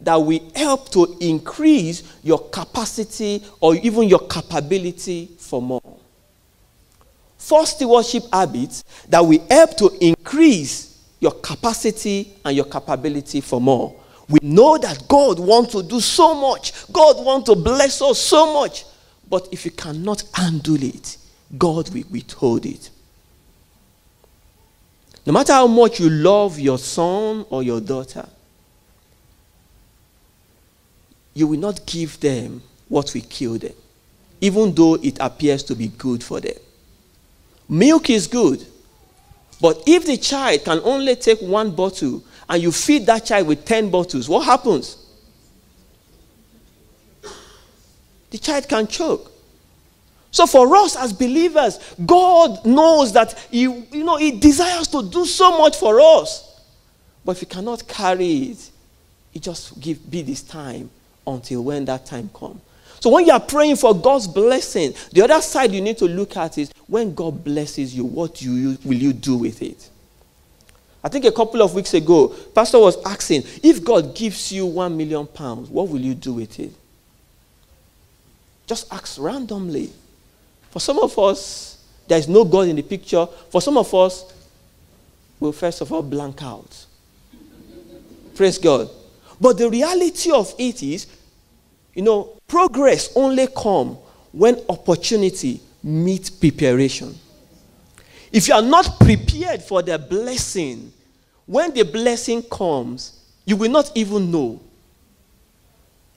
that 0.01 0.15
will 0.15 0.51
help 0.55 0.89
to 0.91 1.17
increase 1.21 2.03
your 2.21 2.49
capacity 2.49 3.43
or 3.59 3.75
even 3.75 4.03
your 4.03 4.27
capability 4.27 5.29
for 5.39 5.61
more. 5.61 5.81
Four 7.37 7.65
stewardship 7.65 8.23
habits 8.31 8.83
that 9.09 9.21
will 9.21 9.43
help 9.49 9.77
to 9.77 9.89
increase 10.01 10.94
your 11.25 11.33
capacity 11.41 12.33
and 12.45 12.55
your 12.55 12.65
capability 12.65 13.41
for 13.41 13.59
more. 13.59 13.95
We 14.29 14.37
know 14.43 14.77
that 14.77 15.07
God 15.07 15.39
wants 15.39 15.71
to 15.71 15.81
do 15.81 15.99
so 15.99 16.35
much. 16.35 16.71
God 16.91 17.25
wants 17.25 17.49
to 17.49 17.55
bless 17.55 17.99
us 18.03 18.19
so 18.19 18.53
much. 18.53 18.85
But 19.27 19.49
if 19.51 19.65
you 19.65 19.71
cannot 19.71 20.23
handle 20.35 20.81
it, 20.83 21.17
God 21.57 21.89
will 21.89 22.03
withhold 22.11 22.67
it. 22.67 22.91
No 25.25 25.33
matter 25.33 25.53
how 25.53 25.65
much 25.65 25.99
you 25.99 26.11
love 26.11 26.59
your 26.59 26.77
son 26.77 27.43
or 27.49 27.63
your 27.63 27.81
daughter, 27.81 28.29
you 31.33 31.47
will 31.47 31.59
not 31.59 31.87
give 31.87 32.19
them 32.19 32.61
what 32.87 33.11
will 33.15 33.25
kill 33.27 33.57
them, 33.57 33.73
even 34.41 34.75
though 34.75 34.93
it 34.95 35.17
appears 35.19 35.63
to 35.63 35.75
be 35.75 35.87
good 35.87 36.23
for 36.23 36.39
them. 36.39 36.57
Milk 37.67 38.11
is 38.11 38.27
good, 38.27 38.63
but 39.61 39.81
if 39.87 40.05
the 40.05 40.17
child 40.17 40.63
can 40.63 40.79
only 40.83 41.15
take 41.15 41.39
one 41.39 41.71
bottle 41.71 42.23
and 42.49 42.61
you 42.61 42.71
feed 42.71 43.05
that 43.05 43.25
child 43.25 43.47
with 43.47 43.65
10 43.65 43.89
bottles, 43.89 44.27
what 44.27 44.45
happens? 44.45 44.97
The 48.31 48.37
child 48.37 48.67
can 48.67 48.87
choke. 48.87 49.31
So 50.31 50.45
for 50.45 50.75
us 50.75 50.97
as 50.97 51.13
believers, 51.13 51.79
God 52.05 52.65
knows 52.65 53.13
that 53.13 53.39
he, 53.49 53.61
you 53.61 54.03
know, 54.03 54.17
he 54.17 54.31
desires 54.31 54.87
to 54.89 55.01
do 55.01 55.25
so 55.25 55.57
much 55.57 55.77
for 55.77 56.01
us. 56.01 56.61
But 57.23 57.33
if 57.33 57.39
he 57.39 57.45
cannot 57.45 57.87
carry 57.87 58.51
it, 58.51 58.69
he 59.31 59.39
just 59.39 59.79
give 59.79 60.11
be 60.11 60.21
this 60.21 60.43
time 60.43 60.89
until 61.25 61.63
when 61.63 61.85
that 61.85 62.05
time 62.05 62.29
comes. 62.33 62.59
So 63.05 63.11
when 63.11 63.27
you 63.27 63.33
are 63.33 63.39
praying 63.39 63.75
for 63.75 63.93
God's 63.93 64.27
blessing, 64.27 64.95
the 65.11 65.21
other 65.21 65.39
side 65.39 65.71
you 65.71 65.79
need 65.79 65.99
to 65.99 66.05
look 66.05 66.35
at 66.37 66.57
is 66.57 66.71
when 66.87 67.13
God 67.13 67.43
blesses 67.43 67.95
you, 67.95 68.03
what 68.03 68.33
do 68.33 68.51
you, 68.51 68.79
will 68.83 68.97
you 68.97 69.13
do 69.13 69.37
with 69.37 69.61
it? 69.61 69.91
I 71.03 71.09
think 71.09 71.23
a 71.25 71.31
couple 71.31 71.61
of 71.61 71.75
weeks 71.75 71.93
ago, 71.93 72.29
Pastor 72.55 72.79
was 72.79 72.97
asking, 73.05 73.43
if 73.61 73.83
God 73.83 74.15
gives 74.15 74.51
you 74.51 74.65
one 74.65 74.97
million 74.97 75.27
pounds, 75.27 75.69
what 75.69 75.87
will 75.87 76.01
you 76.01 76.15
do 76.15 76.33
with 76.33 76.59
it? 76.59 76.71
Just 78.65 78.91
ask 78.91 79.19
randomly. 79.19 79.93
For 80.71 80.79
some 80.79 80.97
of 80.97 81.15
us, 81.19 81.85
there 82.07 82.17
is 82.17 82.27
no 82.27 82.43
God 82.43 82.69
in 82.69 82.75
the 82.75 82.81
picture. 82.81 83.27
For 83.51 83.61
some 83.61 83.77
of 83.77 83.93
us, 83.93 84.33
we'll 85.39 85.51
first 85.51 85.79
of 85.81 85.93
all 85.93 86.01
blank 86.01 86.41
out. 86.41 86.87
Praise 88.33 88.57
God. 88.57 88.89
But 89.39 89.59
the 89.59 89.69
reality 89.69 90.31
of 90.31 90.51
it 90.57 90.81
is, 90.81 91.05
you 91.93 92.01
know, 92.01 92.34
progress 92.47 93.11
only 93.15 93.47
come 93.47 93.97
when 94.31 94.61
opportunity 94.69 95.61
meets 95.83 96.29
preparation. 96.29 97.15
If 98.31 98.47
you 98.47 98.53
are 98.53 98.61
not 98.61 98.99
prepared 98.99 99.61
for 99.63 99.81
the 99.81 99.97
blessing, 99.97 100.91
when 101.45 101.73
the 101.73 101.83
blessing 101.83 102.41
comes, 102.43 103.19
you 103.45 103.55
will 103.55 103.71
not 103.71 103.91
even 103.95 104.31
know. 104.31 104.59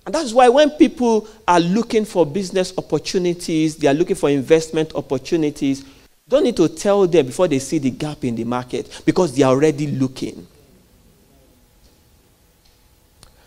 And 0.07 0.15
that's 0.15 0.33
why 0.33 0.49
when 0.49 0.71
people 0.71 1.29
are 1.47 1.61
looking 1.61 2.05
for 2.07 2.25
business 2.25 2.73
opportunities, 2.79 3.77
they 3.77 3.89
are 3.89 3.95
looking 3.95 4.17
for 4.17 4.31
investment 4.31 4.95
opportunities, 4.95 5.85
don't 6.29 6.45
need 6.45 6.57
to 6.57 6.69
tell 6.69 7.07
them 7.07 7.27
before 7.27 7.47
they 7.47 7.59
see 7.59 7.79
the 7.79 7.91
gap 7.91 8.25
in 8.25 8.35
the 8.35 8.45
market 8.45 9.03
because 9.05 9.35
they 9.37 9.43
are 9.43 9.53
already 9.53 9.87
looking. 9.87 10.47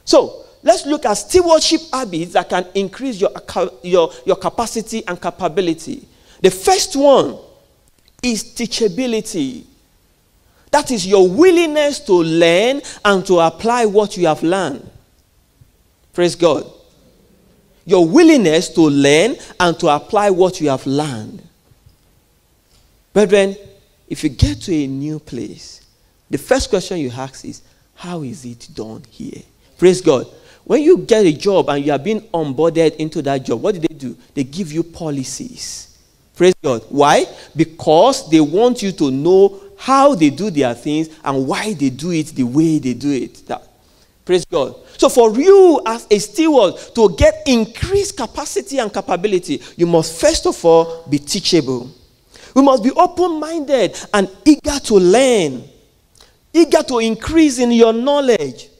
So, 0.06 0.46
let's 0.64 0.86
look 0.86 1.06
at 1.06 1.14
stewardship 1.16 1.82
habits 1.92 2.34
that 2.34 2.50
can 2.50 2.66
increase 2.76 3.20
your, 3.20 3.32
your, 3.84 4.12
your 4.26 4.36
capacity 4.36 5.06
and 5.08 5.22
capability. 5.22 6.08
The 6.42 6.52
first 6.52 6.96
one 6.96 7.38
is 8.22 8.44
teachability. 8.44 9.64
That 10.72 10.90
is 10.92 11.06
your 11.06 11.28
willingness 11.28 12.00
to 12.02 12.14
learn 12.14 12.82
and 13.04 13.26
to 13.26 13.40
apply 13.40 13.86
what 13.86 14.16
you 14.18 14.28
have 14.28 14.42
learned. 14.42 14.90
Praise 16.14 16.36
God. 16.36 16.66
Your 17.86 18.08
willingness 18.08 18.70
to 18.70 18.82
learn 18.82 19.36
and 19.60 19.80
to 19.80 19.88
apply 19.90 20.30
what 20.30 20.62
you 20.62 20.70
have 20.70 20.86
learned. 20.86 21.42
Brethren, 23.14 23.56
if 24.08 24.24
you 24.24 24.30
get 24.30 24.62
to 24.62 24.74
a 24.74 24.88
new 24.88 25.20
place, 25.20 25.86
the 26.30 26.38
first 26.38 26.70
question 26.70 27.00
you 27.00 27.12
ask 27.12 27.44
is, 27.44 27.62
How 27.96 28.24
is 28.24 28.46
it 28.46 28.70
done 28.74 29.04
here? 29.10 29.42
Praise 29.78 30.00
God. 30.00 30.28
When 30.72 30.84
you 30.84 31.00
get 31.00 31.26
a 31.26 31.34
job 31.34 31.70
and 31.70 31.86
you 31.86 31.92
are 31.92 32.00
being 32.00 32.22
onboarded 32.34 32.96
into 32.96 33.22
that 33.24 33.44
job, 33.44 33.62
what 33.62 33.76
do 33.76 33.82
they 33.82 33.94
do? 33.94 34.16
They 34.34 34.46
give 34.46 34.72
you 34.72 34.84
policies. 34.84 35.98
Praise 36.34 36.54
God. 36.64 36.86
Why? 36.88 37.26
Because 37.54 38.30
they 38.30 38.40
want 38.40 38.82
you 38.82 38.94
to 38.94 39.12
know 39.12 39.62
how 39.78 40.16
they 40.16 40.30
do 40.30 40.50
their 40.50 40.74
things 40.74 41.10
and 41.26 41.46
why 41.46 41.74
they 41.74 41.90
do 41.90 42.12
it 42.12 42.28
the 42.28 42.44
way 42.44 42.80
they 42.80 42.94
do 42.94 43.12
it. 43.12 43.46
That, 43.48 43.68
praise 44.24 44.46
God. 44.46 44.76
So, 44.98 45.10
for 45.10 45.38
you 45.38 45.82
as 45.86 46.08
a 46.10 46.18
steward 46.20 46.76
to 46.96 47.18
get 47.18 47.44
increased 47.48 48.16
capacity 48.16 48.78
and 48.80 48.94
capability, 48.94 49.62
you 49.76 49.88
must 49.88 50.22
first 50.22 50.48
of 50.48 50.64
all 50.64 51.06
be 51.10 51.20
teachable. 51.20 51.92
We 52.56 52.62
must 52.62 52.82
be 52.82 52.92
open 52.92 53.42
minded 53.42 53.98
and 54.14 54.30
eager 54.46 54.80
to 54.86 54.94
learn, 54.96 55.66
eager 56.54 56.82
to 56.84 57.00
increase 57.00 57.60
in 57.60 57.74
your 57.74 57.92
knowledge. 57.92 58.71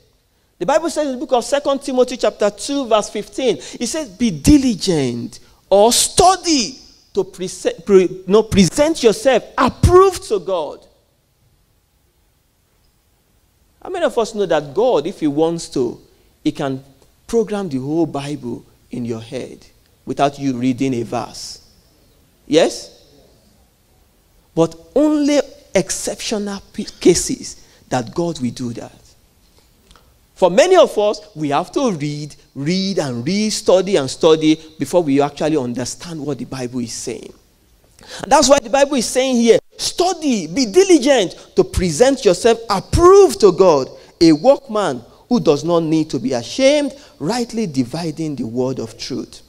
The 0.62 0.68
Bible 0.68 0.92
says 0.92 1.08
in 1.08 1.14
the 1.14 1.26
book 1.26 1.32
of 1.34 1.44
2 1.44 1.80
Timothy, 1.80 2.18
chapter 2.18 2.52
2, 2.52 2.86
verse 2.86 3.10
15, 3.10 3.58
it 3.80 3.88
says, 3.88 4.08
Be 4.10 4.30
diligent 4.30 5.40
or 5.68 5.92
study 5.92 6.78
to 7.16 7.24
present, 7.24 7.84
pre, 7.84 8.24
no, 8.28 8.44
present 8.44 9.02
yourself 9.02 9.44
approved 9.58 10.22
to 10.28 10.38
God. 10.40 10.86
How 13.82 13.90
many 13.90 14.06
of 14.06 14.16
us 14.16 14.36
know 14.36 14.46
that 14.46 14.72
God, 14.76 15.08
if 15.08 15.22
He 15.22 15.26
wants 15.26 15.68
to, 15.70 16.00
He 16.44 16.52
can 16.52 16.84
program 17.26 17.68
the 17.68 17.80
whole 17.80 18.06
Bible 18.06 18.64
in 18.92 19.04
your 19.04 19.22
head 19.22 19.66
without 20.06 20.38
you 20.38 20.56
reading 20.56 20.94
a 20.94 21.02
verse? 21.02 21.68
Yes? 22.46 23.04
But 24.54 24.76
only 24.96 25.40
exceptional 25.74 26.62
cases 27.00 27.66
that 27.90 28.14
God 28.14 28.40
will 28.40 28.52
do 28.52 28.74
that. 28.74 29.01
For 30.42 30.50
many 30.50 30.76
of 30.76 30.98
us, 30.98 31.22
we 31.36 31.50
have 31.50 31.72
to 31.74 31.92
read, 31.92 32.36
read, 32.56 32.98
and 32.98 33.24
read, 33.24 33.52
study, 33.52 33.96
and 33.98 34.10
study 34.10 34.60
before 34.80 35.04
we 35.04 35.22
actually 35.22 35.56
understand 35.56 36.20
what 36.20 36.40
the 36.40 36.46
Bible 36.46 36.80
is 36.80 36.94
saying. 36.94 37.32
And 38.24 38.32
that's 38.32 38.50
why 38.50 38.58
the 38.58 38.72
Bible 38.72 38.96
is 38.96 39.06
saying 39.06 39.36
here 39.36 39.60
study, 39.78 40.48
be 40.48 40.66
diligent 40.66 41.36
to 41.56 41.64
present 41.64 42.26
yourself 42.26 42.58
approved 42.72 43.40
to 43.42 43.52
God, 43.52 43.88
a 44.20 44.32
workman 44.32 45.04
who 45.30 45.40
does 45.40 45.64
not 45.64 45.84
need 45.84 46.10
to 46.10 46.18
be 46.18 46.34
ashamed, 46.34 46.94
rightly 47.20 47.68
dividing 47.68 48.36
the 48.36 48.48
word 48.48 48.80
of 48.80 48.98
truth. 48.98 49.44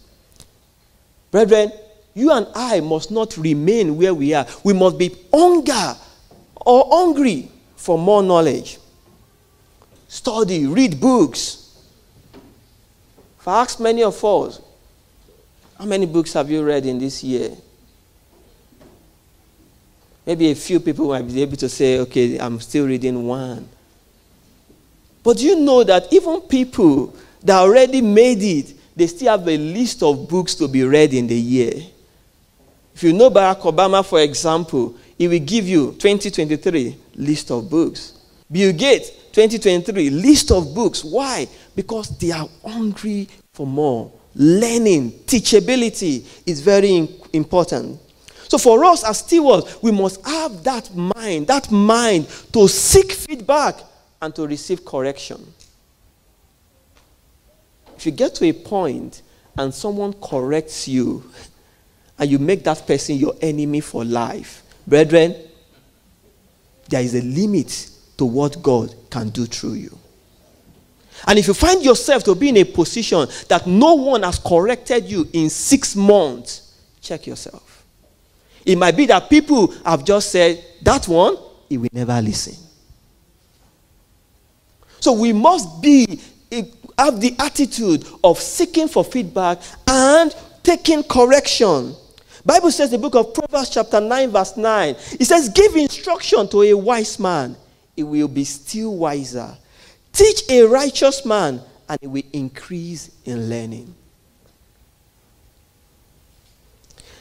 Brethren, 1.30 1.72
you 2.12 2.32
and 2.32 2.46
I 2.54 2.80
must 2.80 3.11
not 3.11 3.38
remain 3.38 3.96
where 3.96 4.12
we 4.12 4.34
are. 4.34 4.46
We 4.62 4.75
must 4.75 4.99
be 4.99 5.16
hunger 5.32 5.96
or 6.56 6.87
hungry 6.90 7.50
for 7.76 7.96
more 7.96 8.22
knowledge. 8.22 8.76
Study, 10.12 10.66
read 10.66 11.00
books. 11.00 11.75
If 13.40 13.49
I 13.49 13.62
ask 13.62 13.81
many 13.81 14.02
of 14.02 14.23
us, 14.23 14.61
how 15.78 15.87
many 15.87 16.04
books 16.04 16.35
have 16.35 16.50
you 16.50 16.62
read 16.62 16.85
in 16.85 16.99
this 16.99 17.25
year? 17.25 17.57
Maybe 20.26 20.50
a 20.50 20.54
few 20.54 20.81
people 20.81 21.09
might 21.09 21.26
be 21.26 21.40
able 21.40 21.57
to 21.57 21.66
say, 21.66 21.99
okay, 22.00 22.37
I'm 22.38 22.61
still 22.61 22.87
reading 22.87 23.26
one. 23.26 23.66
But 25.23 25.40
you 25.40 25.59
know 25.59 25.83
that 25.83 26.12
even 26.12 26.42
people 26.42 27.16
that 27.42 27.59
already 27.59 28.02
made 28.02 28.42
it, 28.42 28.75
they 28.95 29.07
still 29.07 29.31
have 29.38 29.49
a 29.49 29.57
list 29.57 30.02
of 30.02 30.28
books 30.28 30.54
to 30.57 30.69
be 30.69 30.85
read 30.85 31.14
in 31.14 31.26
the 31.26 31.40
year. 31.40 31.73
If 32.95 33.02
you 33.02 33.14
know 33.14 33.31
Barack 33.31 33.62
Obama, 33.62 34.04
for 34.04 34.21
example, 34.21 34.95
he 35.16 35.26
will 35.26 35.40
give 35.40 35.66
you 35.66 35.92
2023 35.92 36.99
list 37.14 37.50
of 37.50 37.71
books. 37.71 38.19
Bill 38.50 38.75
Gates, 38.75 39.22
2023, 39.33 40.11
list 40.11 40.51
of 40.51 40.75
books. 40.75 41.03
Why? 41.03 41.49
Because 41.75 42.17
they 42.19 42.31
are 42.31 42.49
hungry 42.65 43.29
for 43.53 43.67
more. 43.67 44.12
Learning, 44.35 45.11
teachability 45.11 46.25
is 46.47 46.61
very 46.61 47.09
important. 47.33 48.01
So, 48.49 48.59
for 48.59 48.85
us 48.85 49.05
as 49.05 49.19
stewards, 49.19 49.79
we 49.83 49.91
must 49.91 50.25
have 50.27 50.62
that 50.65 50.95
mind, 50.95 51.47
that 51.47 51.71
mind 51.71 52.29
to 52.53 52.69
seek 52.69 53.12
feedback 53.12 53.77
and 54.21 54.35
to 54.35 54.47
receive 54.47 54.85
correction. 54.85 55.43
If 57.97 58.07
you 58.07 58.12
get 58.12 58.35
to 58.37 58.45
a 58.47 58.53
point 58.53 59.23
and 59.57 59.73
someone 59.73 60.12
corrects 60.15 60.89
you 60.89 61.25
and 62.19 62.31
you 62.31 62.39
make 62.39 62.65
that 62.65 62.87
person 62.87 63.17
your 63.17 63.35
enemy 63.41 63.81
for 63.81 64.05
life, 64.05 64.62
brethren, 64.87 65.35
there 66.89 67.03
is 67.03 67.15
a 67.15 67.23
limit 67.23 67.89
to 68.23 68.26
what 68.26 68.62
God 68.62 68.95
can 69.11 69.31
do 69.31 69.47
through 69.47 69.73
you. 69.73 69.99
And 71.26 71.41
if 71.41 71.49
you 71.49 71.55
find 71.55 71.85
yourself 71.85 72.23
to 72.23 72.37
be 72.37 72.50
in 72.50 72.57
a 72.59 72.62
position 72.62 73.26
that 73.49 73.67
no 73.67 73.95
one 73.95 74.23
has 74.23 74.38
corrected 74.38 75.07
you 75.07 75.29
in 75.33 75.50
six 75.50 75.97
months, 75.97 76.79
check 77.00 77.26
yourself. 77.26 77.85
It 78.64 78.79
might 78.79 78.97
be 78.97 79.07
that 79.07 79.29
people 79.29 79.73
have 79.85 80.05
just 80.05 80.31
said, 80.31 80.64
that 80.83 81.09
one, 81.09 81.37
he 81.69 81.79
will 81.79 81.88
never 81.93 82.23
listen. 82.23 82.55
So 85.00 85.14
we 85.14 85.33
must 85.33 85.83
be 85.83 86.21
have 86.97 87.21
the 87.21 87.35
attitude 87.41 88.07
of 88.23 88.38
seeking 88.38 88.87
for 88.87 89.02
feedback 89.02 89.59
and 89.88 90.33
taking 90.62 91.02
correction. 91.02 91.97
Bible 92.47 92.71
says 92.71 92.93
the 92.93 92.99
book 92.99 93.17
of 93.17 93.35
Proverbs 93.35 93.71
chapter 93.71 94.00
9 94.00 94.31
verse 94.31 94.57
9. 94.57 94.91
It 95.19 95.25
says 95.25 95.49
give 95.49 95.75
instruction 95.75 96.47
to 96.50 96.62
a 96.62 96.75
wise 96.75 97.19
man, 97.19 97.57
he 97.96 98.02
will 98.02 98.28
be 98.28 98.44
still 98.44 98.96
wiser. 98.96 99.56
Teach 100.12 100.42
a 100.50 100.62
righteous 100.64 101.25
man 101.25 101.61
and 101.88 101.99
he 102.00 102.06
will 102.06 102.22
increase 102.32 103.11
in 103.25 103.49
learning. 103.49 103.94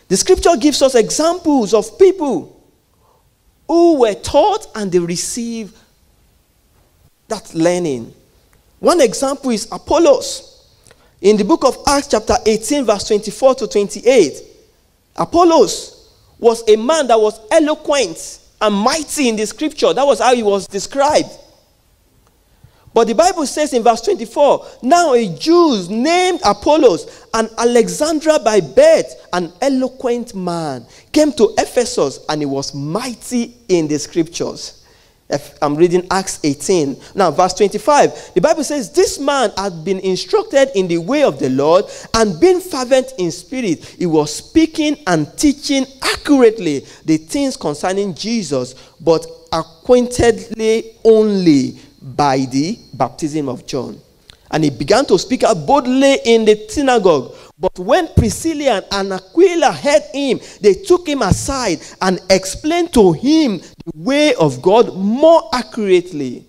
The 0.08 0.18
scripture 0.18 0.58
gives 0.58 0.82
us 0.82 0.96
examples 0.96 1.74
of 1.74 1.98
people 1.98 2.62
who 3.68 4.00
were 4.00 4.14
taught 4.14 4.68
and 4.76 4.92
they 4.92 5.00
received 5.00 5.78
that 7.30 7.54
learning. 7.54 8.14
One 8.80 9.00
example 9.00 9.52
is 9.52 9.70
Apollos. 9.72 10.68
In 11.22 11.38
the 11.38 11.46
book 11.46 11.64
of 11.64 11.78
Acts, 11.88 12.08
chapter 12.08 12.36
18, 12.46 12.84
verse 12.84 13.08
24 13.08 13.56
to 13.56 13.68
28, 13.68 14.42
Apollos 15.16 16.10
was 16.40 16.68
a 16.68 16.76
man 16.76 17.08
that 17.08 17.20
was 17.20 17.40
eloquent 17.52 18.41
and 18.62 18.76
mighty 18.76 19.28
in 19.28 19.36
the 19.36 19.46
scripture. 19.46 19.94
That 19.94 20.06
was 20.06 20.20
how 20.20 20.36
he 20.36 20.44
was 20.44 20.68
described. 20.68 21.30
But 22.94 23.08
the 23.08 23.16
Bible 23.16 23.46
says 23.46 23.74
in 23.74 23.84
verse 23.84 24.02
24, 24.02 24.66
now 24.84 25.14
a 25.14 25.28
Jew 25.38 25.88
named 25.90 26.42
Apollos, 26.44 27.26
an 27.34 27.50
Alexandra 27.58 28.38
by 28.40 28.60
birth, 28.60 29.28
an 29.32 29.52
eloquent 29.62 30.36
man, 30.36 30.86
came 31.12 31.32
to 31.34 31.54
Ephesus 31.58 32.20
and 32.28 32.42
he 32.42 32.46
was 32.46 32.74
mighty 32.74 33.56
in 33.70 33.88
the 33.88 33.98
scriptures. 33.98 34.81
I'm 35.62 35.76
reading 35.76 36.08
Acts 36.12 36.40
18. 36.44 37.00
Now, 37.16 37.32
verse 37.32 37.54
25. 37.54 38.34
The 38.34 38.42
Bible 38.42 38.64
says, 38.64 38.92
This 38.92 39.20
man 39.20 39.52
had 39.58 39.84
been 39.86 40.00
instructed 40.00 40.70
in 40.76 40.88
the 40.88 40.98
way 40.98 41.24
of 41.24 41.40
the 41.40 41.50
Lord 41.50 41.86
and 42.14 42.40
being 42.40 42.60
fervent 42.60 43.14
in 43.18 43.32
spirit. 43.32 43.86
He 43.86 44.06
was 44.06 44.36
speaking 44.36 44.98
and 45.08 45.38
teaching 45.38 45.86
accurately 46.02 46.86
the 47.06 47.18
things 47.18 47.58
concerning 47.58 48.14
Jesus, 48.14 48.76
but 49.00 49.26
acquaintedly 49.52 50.96
only 51.04 51.78
by 52.02 52.40
the 52.40 52.80
baptism 52.94 53.50
of 53.50 53.66
John. 53.66 54.00
And 54.50 54.64
he 54.64 54.70
began 54.70 55.06
to 55.06 55.18
speak 55.18 55.44
out 55.44 55.66
boldly 55.66 56.18
in 56.26 56.46
the 56.46 56.68
synagogue. 56.68 57.34
But 57.62 57.78
when 57.78 58.08
Priscilla 58.16 58.84
and 58.92 59.14
Aquila 59.14 59.72
heard 59.72 60.02
him, 60.12 60.40
they 60.62 60.74
took 60.74 61.08
him 61.08 61.22
aside 61.22 61.80
and 62.02 62.20
explained 62.32 62.92
to 62.96 63.12
him 63.14 63.60
the 63.60 63.92
way 63.94 64.34
of 64.34 64.64
God 64.64 64.96
more 64.96 65.48
accurately. 65.54 66.44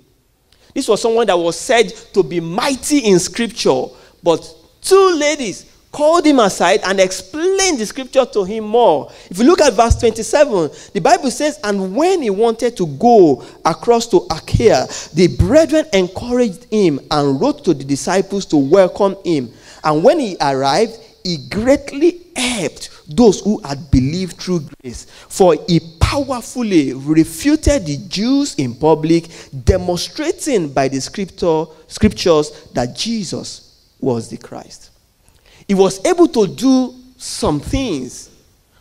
This 0.74 0.88
was 0.88 1.02
someone 1.02 1.26
that 1.26 1.38
was 1.38 1.60
said 1.60 1.90
to 2.14 2.22
be 2.22 2.40
mighty 2.40 3.00
in 3.00 3.18
scripture, 3.18 3.84
but 4.22 4.42
two 4.80 5.14
ladies 5.16 5.66
called 5.92 6.24
him 6.24 6.38
aside 6.38 6.80
and 6.84 6.98
explained 6.98 7.78
the 7.78 7.84
scripture 7.84 8.24
to 8.24 8.44
him 8.44 8.64
more. 8.64 9.12
If 9.28 9.36
you 9.36 9.44
look 9.44 9.60
at 9.60 9.74
verse 9.74 9.96
27, 9.96 10.70
the 10.94 11.00
Bible 11.00 11.30
says, 11.30 11.60
And 11.62 11.94
when 11.94 12.22
he 12.22 12.30
wanted 12.30 12.74
to 12.78 12.86
go 12.86 13.44
across 13.66 14.06
to 14.08 14.26
Achaia, 14.30 14.86
the 15.12 15.36
brethren 15.38 15.84
encouraged 15.92 16.64
him 16.72 16.98
and 17.10 17.38
wrote 17.38 17.62
to 17.64 17.74
the 17.74 17.84
disciples 17.84 18.46
to 18.46 18.56
welcome 18.56 19.14
him. 19.26 19.52
And 19.84 20.02
when 20.02 20.18
he 20.18 20.36
arrived, 20.40 20.98
he 21.24 21.48
greatly 21.48 22.20
helped 22.34 22.90
those 23.08 23.40
who 23.40 23.58
had 23.60 23.90
believed 23.90 24.36
through 24.36 24.66
grace, 24.82 25.06
for 25.28 25.56
he 25.68 25.80
powerfully 26.00 26.92
refuted 26.92 27.86
the 27.86 27.96
Jews 28.08 28.54
in 28.56 28.74
public, 28.74 29.28
demonstrating 29.64 30.72
by 30.72 30.88
the 30.88 31.00
scripture, 31.00 31.64
scriptures 31.86 32.68
that 32.74 32.96
Jesus 32.96 33.92
was 34.00 34.28
the 34.28 34.36
Christ. 34.36 34.90
He 35.68 35.74
was 35.74 36.04
able 36.04 36.28
to 36.28 36.46
do 36.46 36.94
some 37.16 37.60
things, 37.60 38.30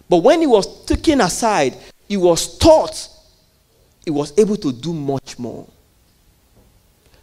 but 0.09 0.17
when 0.17 0.41
he 0.41 0.47
was 0.47 0.85
taken 0.85 1.21
aside, 1.21 1.77
he 2.07 2.17
was 2.17 2.57
taught, 2.57 3.07
he 4.03 4.11
was 4.11 4.37
able 4.37 4.57
to 4.57 4.73
do 4.73 4.93
much 4.93 5.37
more. 5.37 5.67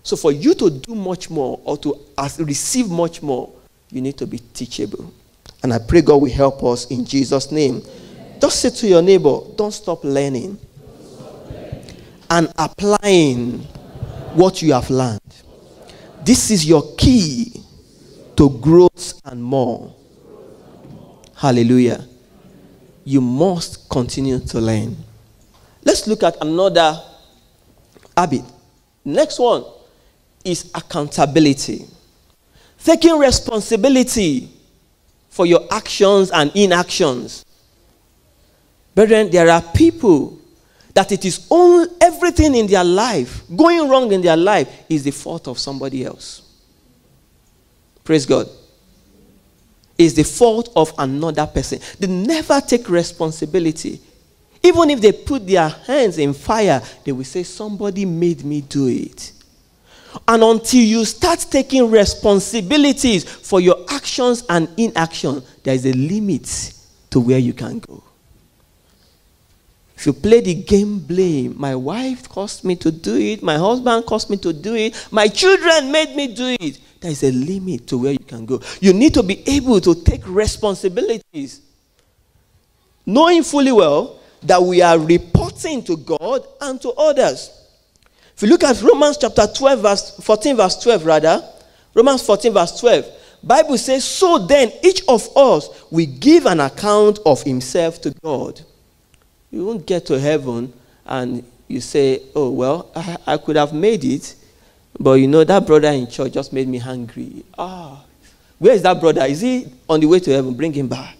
So, 0.02 0.16
for 0.16 0.32
you 0.32 0.54
to 0.54 0.70
do 0.70 0.94
much 0.94 1.28
more 1.28 1.60
or 1.64 1.76
to 1.78 2.00
receive 2.38 2.88
much 2.88 3.20
more, 3.20 3.52
you 3.90 4.00
need 4.00 4.16
to 4.18 4.26
be 4.26 4.38
teachable. 4.38 5.12
And 5.62 5.72
I 5.72 5.78
pray 5.78 6.02
God 6.02 6.22
will 6.22 6.30
help 6.30 6.62
us 6.64 6.86
in 6.86 7.04
Jesus' 7.04 7.50
name. 7.50 7.82
Just 8.40 8.60
say 8.60 8.70
to 8.70 8.86
your 8.86 9.02
neighbor, 9.02 9.40
don't 9.56 9.72
stop 9.72 10.04
learning 10.04 10.58
and 12.30 12.52
applying 12.58 13.58
what 14.34 14.62
you 14.62 14.72
have 14.72 14.88
learned. 14.90 15.20
This 16.24 16.50
is 16.50 16.66
your 16.66 16.94
key 16.96 17.62
to 18.36 18.50
growth 18.60 19.20
and 19.24 19.42
more. 19.42 19.94
Hallelujah. 21.34 22.06
You 23.04 23.20
must 23.20 23.88
continue 23.88 24.38
to 24.38 24.60
learn. 24.60 24.96
Let's 25.84 26.06
look 26.06 26.22
at 26.22 26.36
another 26.40 27.00
habit. 28.16 28.42
Next 29.04 29.38
one 29.38 29.64
is 30.44 30.70
accountability. 30.74 31.86
Taking 32.82 33.18
responsibility 33.18 34.48
for 35.28 35.46
your 35.46 35.66
actions 35.70 36.30
and 36.30 36.50
inactions. 36.54 37.44
Brethren, 38.94 39.30
there 39.30 39.48
are 39.50 39.62
people 39.62 40.38
that 40.94 41.12
it 41.12 41.24
is 41.24 41.46
only 41.50 41.88
everything 42.00 42.56
in 42.56 42.66
their 42.66 42.82
life, 42.82 43.42
going 43.54 43.88
wrong 43.88 44.10
in 44.10 44.20
their 44.20 44.36
life, 44.36 44.68
is 44.88 45.04
the 45.04 45.12
fault 45.12 45.46
of 45.46 45.58
somebody 45.58 46.04
else. 46.04 46.42
Praise 48.02 48.26
God. 48.26 48.48
Is 49.96 50.14
the 50.14 50.24
fault 50.24 50.72
of 50.74 50.92
another 50.98 51.46
person. 51.46 51.78
They 52.00 52.06
never 52.08 52.60
take 52.60 52.88
responsibility. 52.88 54.00
Even 54.62 54.90
if 54.90 55.00
they 55.00 55.12
put 55.12 55.46
their 55.46 55.68
hands 55.68 56.18
in 56.18 56.34
fire, 56.34 56.82
they 57.04 57.12
will 57.12 57.24
say, 57.24 57.42
Somebody 57.42 58.04
made 58.04 58.44
me 58.44 58.60
do 58.62 58.86
it. 58.88 59.32
And 60.26 60.42
until 60.42 60.82
you 60.82 61.04
start 61.04 61.46
taking 61.50 61.90
responsibilities 61.90 63.24
for 63.24 63.60
your 63.60 63.84
actions 63.88 64.44
and 64.48 64.68
inaction, 64.76 65.42
there 65.62 65.74
is 65.74 65.86
a 65.86 65.92
limit 65.92 66.72
to 67.10 67.20
where 67.20 67.38
you 67.38 67.52
can 67.52 67.78
go. 67.78 68.02
If 69.96 70.06
you 70.06 70.12
play 70.12 70.40
the 70.40 70.54
game 70.54 71.00
blame, 71.00 71.54
my 71.58 71.74
wife 71.74 72.28
caused 72.28 72.64
me 72.64 72.76
to 72.76 72.92
do 72.92 73.16
it, 73.16 73.42
my 73.42 73.56
husband 73.56 74.06
caused 74.06 74.30
me 74.30 74.36
to 74.36 74.52
do 74.52 74.76
it, 74.76 75.08
my 75.10 75.26
children 75.26 75.90
made 75.90 76.14
me 76.14 76.32
do 76.32 76.56
it, 76.60 76.78
there 77.00 77.10
is 77.10 77.24
a 77.24 77.32
limit 77.32 77.88
to 77.88 77.98
where 77.98 78.12
you 78.12 78.20
can 78.20 78.46
go. 78.46 78.60
You 78.80 78.92
need 78.92 79.12
to 79.14 79.24
be 79.24 79.42
able 79.48 79.80
to 79.80 79.96
take 79.96 80.22
responsibilities, 80.24 81.62
knowing 83.04 83.42
fully 83.42 83.72
well 83.72 84.20
that 84.42 84.62
we 84.62 84.82
are 84.82 84.96
reporting 84.98 85.82
to 85.82 85.96
God 85.96 86.46
and 86.60 86.80
to 86.80 86.90
others. 86.92 87.57
If 88.38 88.42
you 88.42 88.50
look 88.50 88.62
at 88.62 88.80
Romans 88.82 89.16
chapter 89.16 89.48
12, 89.52 89.80
verse 89.80 90.10
14, 90.20 90.56
verse 90.56 90.80
12, 90.80 91.04
rather, 91.04 91.44
Romans 91.92 92.22
14, 92.22 92.52
verse 92.52 92.78
12, 92.78 93.04
Bible 93.42 93.76
says, 93.76 94.04
So 94.04 94.38
then 94.38 94.70
each 94.84 95.02
of 95.08 95.28
us 95.36 95.68
will 95.90 96.06
give 96.20 96.46
an 96.46 96.60
account 96.60 97.18
of 97.26 97.42
himself 97.42 98.00
to 98.02 98.12
God. 98.22 98.60
You 99.50 99.66
won't 99.66 99.84
get 99.84 100.06
to 100.06 100.20
heaven 100.20 100.72
and 101.04 101.44
you 101.66 101.80
say, 101.80 102.22
Oh, 102.32 102.50
well, 102.50 102.92
I, 102.94 103.16
I 103.26 103.36
could 103.38 103.56
have 103.56 103.72
made 103.72 104.04
it, 104.04 104.36
but 105.00 105.14
you 105.14 105.26
know, 105.26 105.42
that 105.42 105.66
brother 105.66 105.88
in 105.88 106.06
church 106.06 106.34
just 106.34 106.52
made 106.52 106.68
me 106.68 106.78
hungry. 106.78 107.44
Ah, 107.58 108.04
where 108.60 108.72
is 108.72 108.82
that 108.82 109.00
brother? 109.00 109.24
Is 109.24 109.40
he 109.40 109.66
on 109.88 109.98
the 109.98 110.06
way 110.06 110.20
to 110.20 110.30
heaven? 110.30 110.54
Bring 110.54 110.72
him 110.72 110.86
back. 110.86 111.16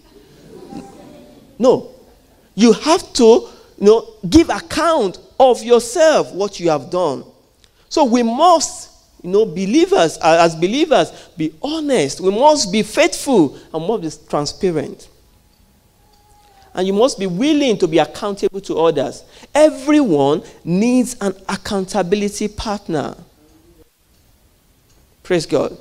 No. 1.58 1.90
You 2.54 2.74
have 2.74 3.12
to 3.14 3.24
you 3.24 3.48
know, 3.80 4.08
give 4.28 4.50
account 4.50 5.18
of 5.38 5.62
yourself 5.62 6.32
what 6.32 6.58
you 6.58 6.70
have 6.70 6.90
done. 6.90 7.24
So 7.88 8.04
we 8.04 8.22
must, 8.22 8.90
you 9.22 9.30
know, 9.30 9.46
believers, 9.46 10.18
as 10.18 10.54
believers, 10.54 11.10
be 11.36 11.54
honest. 11.62 12.20
We 12.20 12.30
must 12.30 12.70
be 12.70 12.82
faithful 12.82 13.58
and 13.72 13.86
must 13.86 14.22
be 14.22 14.28
transparent. 14.30 15.08
And 16.74 16.86
you 16.86 16.92
must 16.92 17.18
be 17.18 17.26
willing 17.26 17.78
to 17.78 17.88
be 17.88 17.98
accountable 17.98 18.60
to 18.60 18.78
others. 18.78 19.24
Everyone 19.54 20.42
needs 20.64 21.16
an 21.20 21.34
accountability 21.48 22.48
partner. 22.48 23.16
Praise 25.22 25.46
God. 25.46 25.76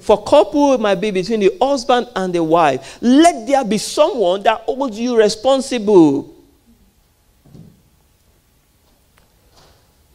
For 0.00 0.22
couple, 0.24 0.72
it 0.72 0.80
might 0.80 0.96
be 0.96 1.10
between 1.10 1.40
the 1.40 1.56
husband 1.60 2.08
and 2.16 2.34
the 2.34 2.42
wife. 2.42 2.98
Let 3.02 3.46
there 3.46 3.64
be 3.64 3.78
someone 3.78 4.42
that 4.44 4.62
holds 4.62 4.98
you 4.98 5.16
responsible 5.16 6.34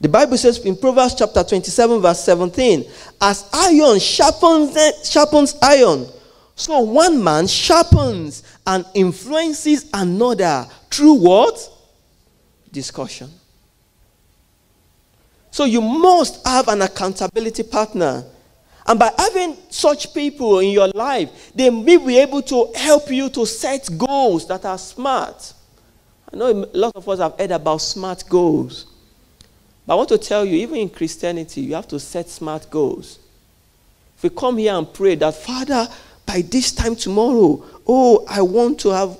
The 0.06 0.10
Bible 0.10 0.38
says 0.38 0.60
in 0.60 0.78
Proverbs 0.78 1.16
chapter 1.16 1.44
27, 1.44 2.00
verse 2.00 2.20
17, 2.26 2.86
as 3.20 3.50
iron 3.52 3.98
sharpens, 3.98 4.78
sharpens 5.04 5.56
iron, 5.64 6.06
so 6.54 6.82
one 6.82 7.24
man 7.24 7.48
sharpens 7.48 8.44
and 8.68 8.86
influences 8.94 9.90
another 9.92 10.68
through 10.92 11.16
what? 11.16 11.58
Discussion. 12.72 13.32
So 15.50 15.66
you 15.66 15.82
must 15.82 16.46
have 16.46 16.68
an 16.68 16.84
accountability 16.84 17.64
partner. 17.64 18.26
And 18.86 19.00
by 19.00 19.12
having 19.18 19.58
such 19.72 20.14
people 20.14 20.60
in 20.60 20.70
your 20.70 20.90
life, 20.90 21.52
they 21.56 21.72
may 21.72 21.98
be 21.98 22.20
able 22.20 22.44
to 22.44 22.72
help 22.76 23.10
you 23.10 23.28
to 23.30 23.44
set 23.48 23.90
goals 23.98 24.48
that 24.50 24.66
are 24.66 24.78
smart. 24.78 25.52
I 26.32 26.38
know 26.38 26.52
a 26.52 26.78
lot 26.78 26.96
of 26.96 27.10
us 27.10 27.18
have 27.18 27.40
heard 27.40 27.50
about 27.50 27.78
smart 27.78 28.24
goals. 28.30 28.92
But 29.86 29.94
I 29.94 29.96
want 29.98 30.10
to 30.10 30.18
tell 30.18 30.44
you, 30.46 30.56
even 30.58 30.78
in 30.78 30.90
Christianity, 30.90 31.62
you 31.62 31.76
have 31.76 31.88
to 31.90 32.00
set 32.00 32.30
smart 32.30 32.70
goals. 32.70 33.20
If 34.18 34.24
we 34.24 34.30
come 34.30 34.58
here 34.58 34.74
and 34.74 34.92
pray 34.92 35.16
that, 35.16 35.36
Father, 35.36 35.88
by 36.26 36.42
this 36.42 36.72
time 36.72 36.96
tomorrow, 36.96 37.64
oh, 37.86 38.26
I 38.28 38.42
want 38.42 38.80
to 38.82 38.90
have, 38.90 39.18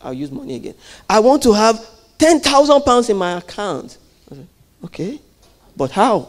I'll 0.00 0.12
use 0.12 0.30
money 0.30 0.56
again. 0.56 0.74
I 1.08 1.20
want 1.20 1.42
to 1.44 1.52
have 1.52 1.84
10,000 2.18 2.82
pounds 2.82 3.10
in 3.10 3.16
my 3.16 3.38
account. 3.38 3.98
Okay, 4.84 5.20
but 5.76 5.90
how? 5.90 6.28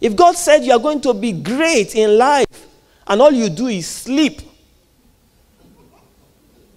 If 0.00 0.14
God 0.14 0.36
said 0.36 0.64
you 0.64 0.72
are 0.72 0.78
going 0.78 1.00
to 1.02 1.14
be 1.14 1.32
great 1.32 1.94
in 1.94 2.18
life 2.18 2.66
and 3.06 3.20
all 3.20 3.32
you 3.32 3.48
do 3.48 3.66
is 3.66 3.86
sleep, 3.86 4.40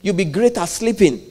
you'll 0.02 0.16
be 0.16 0.26
great 0.26 0.58
at 0.58 0.70
sleeping. 0.70 1.22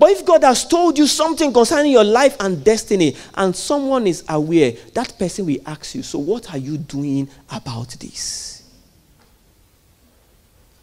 But 0.00 0.12
if 0.12 0.24
God 0.24 0.42
has 0.44 0.66
told 0.66 0.96
you 0.96 1.06
something 1.06 1.52
concerning 1.52 1.92
your 1.92 2.04
life 2.04 2.34
and 2.40 2.64
destiny, 2.64 3.14
and 3.34 3.54
someone 3.54 4.06
is 4.06 4.24
aware, 4.30 4.72
that 4.94 5.18
person 5.18 5.44
will 5.44 5.58
ask 5.66 5.94
you, 5.94 6.02
So, 6.02 6.18
what 6.18 6.50
are 6.54 6.56
you 6.56 6.78
doing 6.78 7.28
about 7.50 7.90
this? 8.00 8.62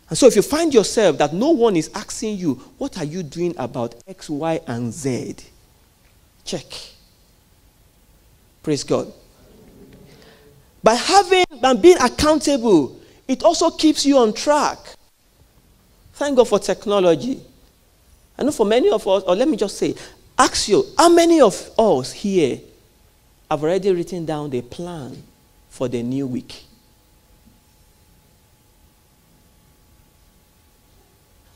And 0.07 0.15
so, 0.15 0.27
if 0.27 0.35
you 0.35 0.43
find 0.43 0.71
yourself 0.71 1.17
that 1.17 1.33
no 1.33 1.49
one 1.49 1.75
is 1.75 1.89
asking 1.95 2.37
you, 2.37 2.61
What 2.77 2.99
are 2.99 3.03
you 3.05 3.23
doing 3.23 3.55
about 3.57 3.95
X, 4.05 4.29
Y, 4.29 4.59
and 4.67 4.93
Z? 4.93 5.37
Check. 6.45 6.67
Praise 8.61 8.83
God. 8.83 9.11
By 10.83 10.93
having 10.93 11.45
and 11.63 11.81
being 11.81 11.97
accountable, 11.97 12.99
it 13.27 13.41
also 13.41 13.71
keeps 13.71 14.05
you 14.05 14.19
on 14.19 14.33
track. 14.33 14.77
Thank 16.13 16.37
God 16.37 16.47
for 16.47 16.59
technology. 16.59 17.41
I 18.37 18.43
know 18.43 18.51
for 18.51 18.65
many 18.65 18.89
of 18.89 19.07
us, 19.07 19.23
or 19.23 19.35
let 19.35 19.47
me 19.47 19.57
just 19.57 19.77
say, 19.77 19.95
ask 20.37 20.69
you, 20.69 20.85
how 20.97 21.09
many 21.09 21.41
of 21.41 21.71
us 21.77 22.11
here 22.11 22.59
have 23.49 23.63
already 23.63 23.91
written 23.91 24.25
down 24.25 24.49
the 24.49 24.61
plan 24.61 25.23
for 25.69 25.87
the 25.87 26.03
new 26.03 26.27
week? 26.27 26.63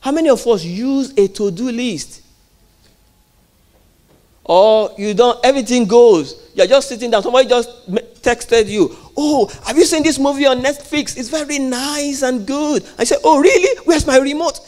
How 0.00 0.10
many 0.10 0.28
of 0.30 0.44
us 0.48 0.64
use 0.64 1.16
a 1.16 1.28
to 1.28 1.50
do 1.52 1.70
list? 1.70 2.22
Or 4.44 4.90
you 4.98 5.14
don't, 5.14 5.38
everything 5.44 5.86
goes. 5.86 6.50
You're 6.54 6.66
just 6.66 6.88
sitting 6.88 7.12
down. 7.12 7.22
Somebody 7.22 7.48
just 7.48 7.88
texted 8.20 8.66
you, 8.66 8.96
Oh, 9.16 9.46
have 9.64 9.76
you 9.76 9.84
seen 9.84 10.02
this 10.02 10.18
movie 10.18 10.46
on 10.46 10.60
Netflix? 10.60 11.16
It's 11.16 11.28
very 11.28 11.60
nice 11.60 12.22
and 12.22 12.44
good. 12.44 12.84
I 12.98 13.04
said, 13.04 13.18
Oh, 13.22 13.40
really? 13.40 13.78
Where's 13.84 14.04
my 14.06 14.18
remote? 14.18 14.58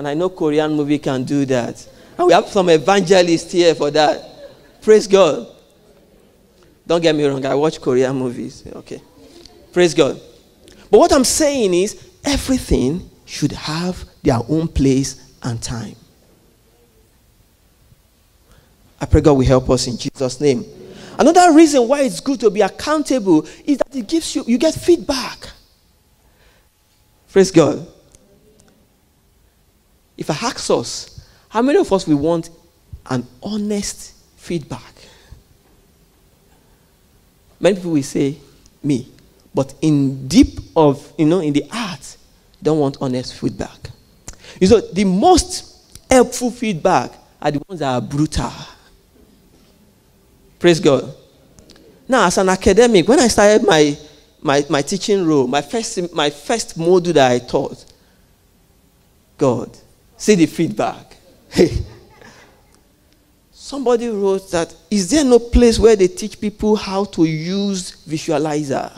And 0.00 0.08
I 0.08 0.14
know 0.14 0.30
Korean 0.30 0.72
movie 0.72 0.98
can 0.98 1.24
do 1.24 1.44
that. 1.44 1.86
And 2.16 2.26
we 2.26 2.32
have 2.32 2.46
some 2.46 2.70
evangelists 2.70 3.52
here 3.52 3.74
for 3.74 3.90
that. 3.90 4.80
Praise 4.80 5.06
God. 5.06 5.46
Don't 6.86 7.02
get 7.02 7.14
me 7.14 7.26
wrong, 7.26 7.44
I 7.44 7.54
watch 7.54 7.78
Korean 7.82 8.16
movies. 8.16 8.64
Okay. 8.66 9.02
Praise 9.74 9.92
God. 9.92 10.18
But 10.90 11.00
what 11.00 11.12
I'm 11.12 11.24
saying 11.24 11.74
is, 11.74 12.02
everything 12.24 13.10
should 13.26 13.52
have 13.52 14.02
their 14.22 14.38
own 14.48 14.68
place 14.68 15.34
and 15.42 15.62
time. 15.62 15.96
I 19.02 19.04
pray 19.04 19.20
God 19.20 19.34
will 19.34 19.44
help 19.44 19.68
us 19.68 19.86
in 19.86 19.98
Jesus' 19.98 20.40
name. 20.40 20.64
Another 21.18 21.54
reason 21.54 21.86
why 21.86 22.04
it's 22.04 22.20
good 22.20 22.40
to 22.40 22.48
be 22.48 22.62
accountable 22.62 23.46
is 23.66 23.76
that 23.76 23.94
it 23.94 24.08
gives 24.08 24.34
you, 24.34 24.44
you 24.46 24.56
get 24.56 24.72
feedback. 24.72 25.50
Praise 27.30 27.50
God. 27.50 27.86
If 30.20 30.28
I 30.30 30.34
ask 30.34 30.70
us, 30.70 31.26
how 31.48 31.62
many 31.62 31.78
of 31.78 31.90
us 31.92 32.06
we 32.06 32.14
want 32.14 32.50
an 33.06 33.26
honest 33.42 34.12
feedback? 34.36 34.94
Many 37.58 37.76
people 37.76 37.92
will 37.92 38.02
say, 38.02 38.36
me. 38.82 39.08
But 39.54 39.74
in 39.80 40.28
deep 40.28 40.60
of, 40.76 41.12
you 41.18 41.24
know, 41.24 41.40
in 41.40 41.54
the 41.54 41.64
heart, 41.70 42.16
don't 42.62 42.78
want 42.78 42.98
honest 43.00 43.34
feedback. 43.34 43.90
You 44.60 44.68
know, 44.68 44.80
the 44.80 45.04
most 45.04 46.04
helpful 46.10 46.50
feedback 46.50 47.12
are 47.40 47.50
the 47.50 47.62
ones 47.66 47.80
that 47.80 47.88
are 47.88 48.00
brutal. 48.00 48.52
Praise 50.58 50.80
God. 50.80 51.14
Now, 52.06 52.26
as 52.26 52.36
an 52.36 52.50
academic, 52.50 53.08
when 53.08 53.20
I 53.20 53.28
started 53.28 53.66
my, 53.66 53.96
my, 54.42 54.66
my 54.68 54.82
teaching 54.82 55.26
role, 55.26 55.46
my 55.46 55.62
first, 55.62 56.12
my 56.12 56.28
first 56.28 56.78
module 56.78 57.14
that 57.14 57.32
I 57.32 57.38
taught, 57.38 57.84
God, 59.38 59.74
See 60.20 60.34
the 60.34 60.44
feedback. 60.44 61.16
Hey. 61.48 61.82
Somebody 63.50 64.10
wrote 64.10 64.50
that, 64.50 64.74
is 64.90 65.08
there 65.08 65.24
no 65.24 65.38
place 65.38 65.78
where 65.78 65.96
they 65.96 66.08
teach 66.08 66.38
people 66.38 66.76
how 66.76 67.04
to 67.04 67.24
use 67.24 68.04
visualizer? 68.06 68.92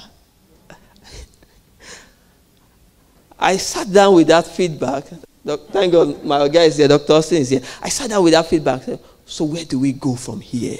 I 3.38 3.56
sat 3.56 3.92
down 3.92 4.16
with 4.16 4.26
that 4.26 4.48
feedback. 4.48 5.04
Thank 5.44 5.92
God 5.92 6.24
my 6.24 6.48
guy 6.48 6.64
is 6.64 6.76
here, 6.78 6.88
Dr. 6.88 7.12
Austin 7.12 7.38
is 7.38 7.50
here. 7.50 7.62
I 7.80 7.88
sat 7.88 8.10
down 8.10 8.24
with 8.24 8.32
that 8.32 8.46
feedback. 8.46 8.82
So 9.24 9.44
where 9.44 9.64
do 9.64 9.78
we 9.78 9.92
go 9.92 10.16
from 10.16 10.40
here? 10.40 10.78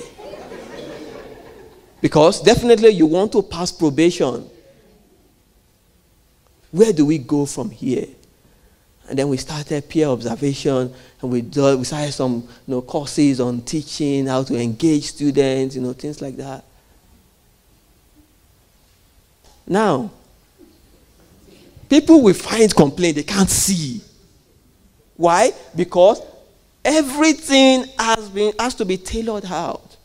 Because 2.01 2.43
definitely 2.43 2.89
you 2.89 3.07
want 3.07 3.31
to 3.31 3.43
pass 3.43 3.71
probation. 3.71 4.51
Where 6.73 6.93
do 6.93 7.07
we 7.07 7.19
go 7.19 7.47
from 7.47 7.71
here? 7.71 8.09
And 9.09 9.19
then 9.19 9.29
we 9.29 9.37
started 9.37 9.89
peer 9.89 10.07
observation 10.07 10.93
and 11.21 11.31
we, 11.31 11.41
do, 11.43 11.77
we 11.77 11.85
started 11.85 12.13
some 12.13 12.35
you 12.67 12.75
know, 12.75 12.83
courses 12.83 13.41
on 13.41 13.63
teaching, 13.63 14.27
how 14.27 14.43
to 14.45 14.57
engage 14.57 15.05
students, 15.05 15.75
you 15.75 15.83
know, 15.83 15.93
things 15.93 16.23
like 16.23 16.37
that. 16.37 16.65
Now, 19.67 20.11
people 21.89 22.23
will 22.23 22.35
find 22.35 22.75
complaint 22.75 23.17
they 23.17 23.23
can't 23.23 23.51
see. 23.51 24.01
Why? 25.17 25.53
Because 25.75 26.23
everything 26.85 27.85
has, 27.99 28.29
been, 28.29 28.53
has 28.59 28.75
to 28.77 28.85
be 28.85 28.97
tailored 28.97 29.45
out. 29.47 29.97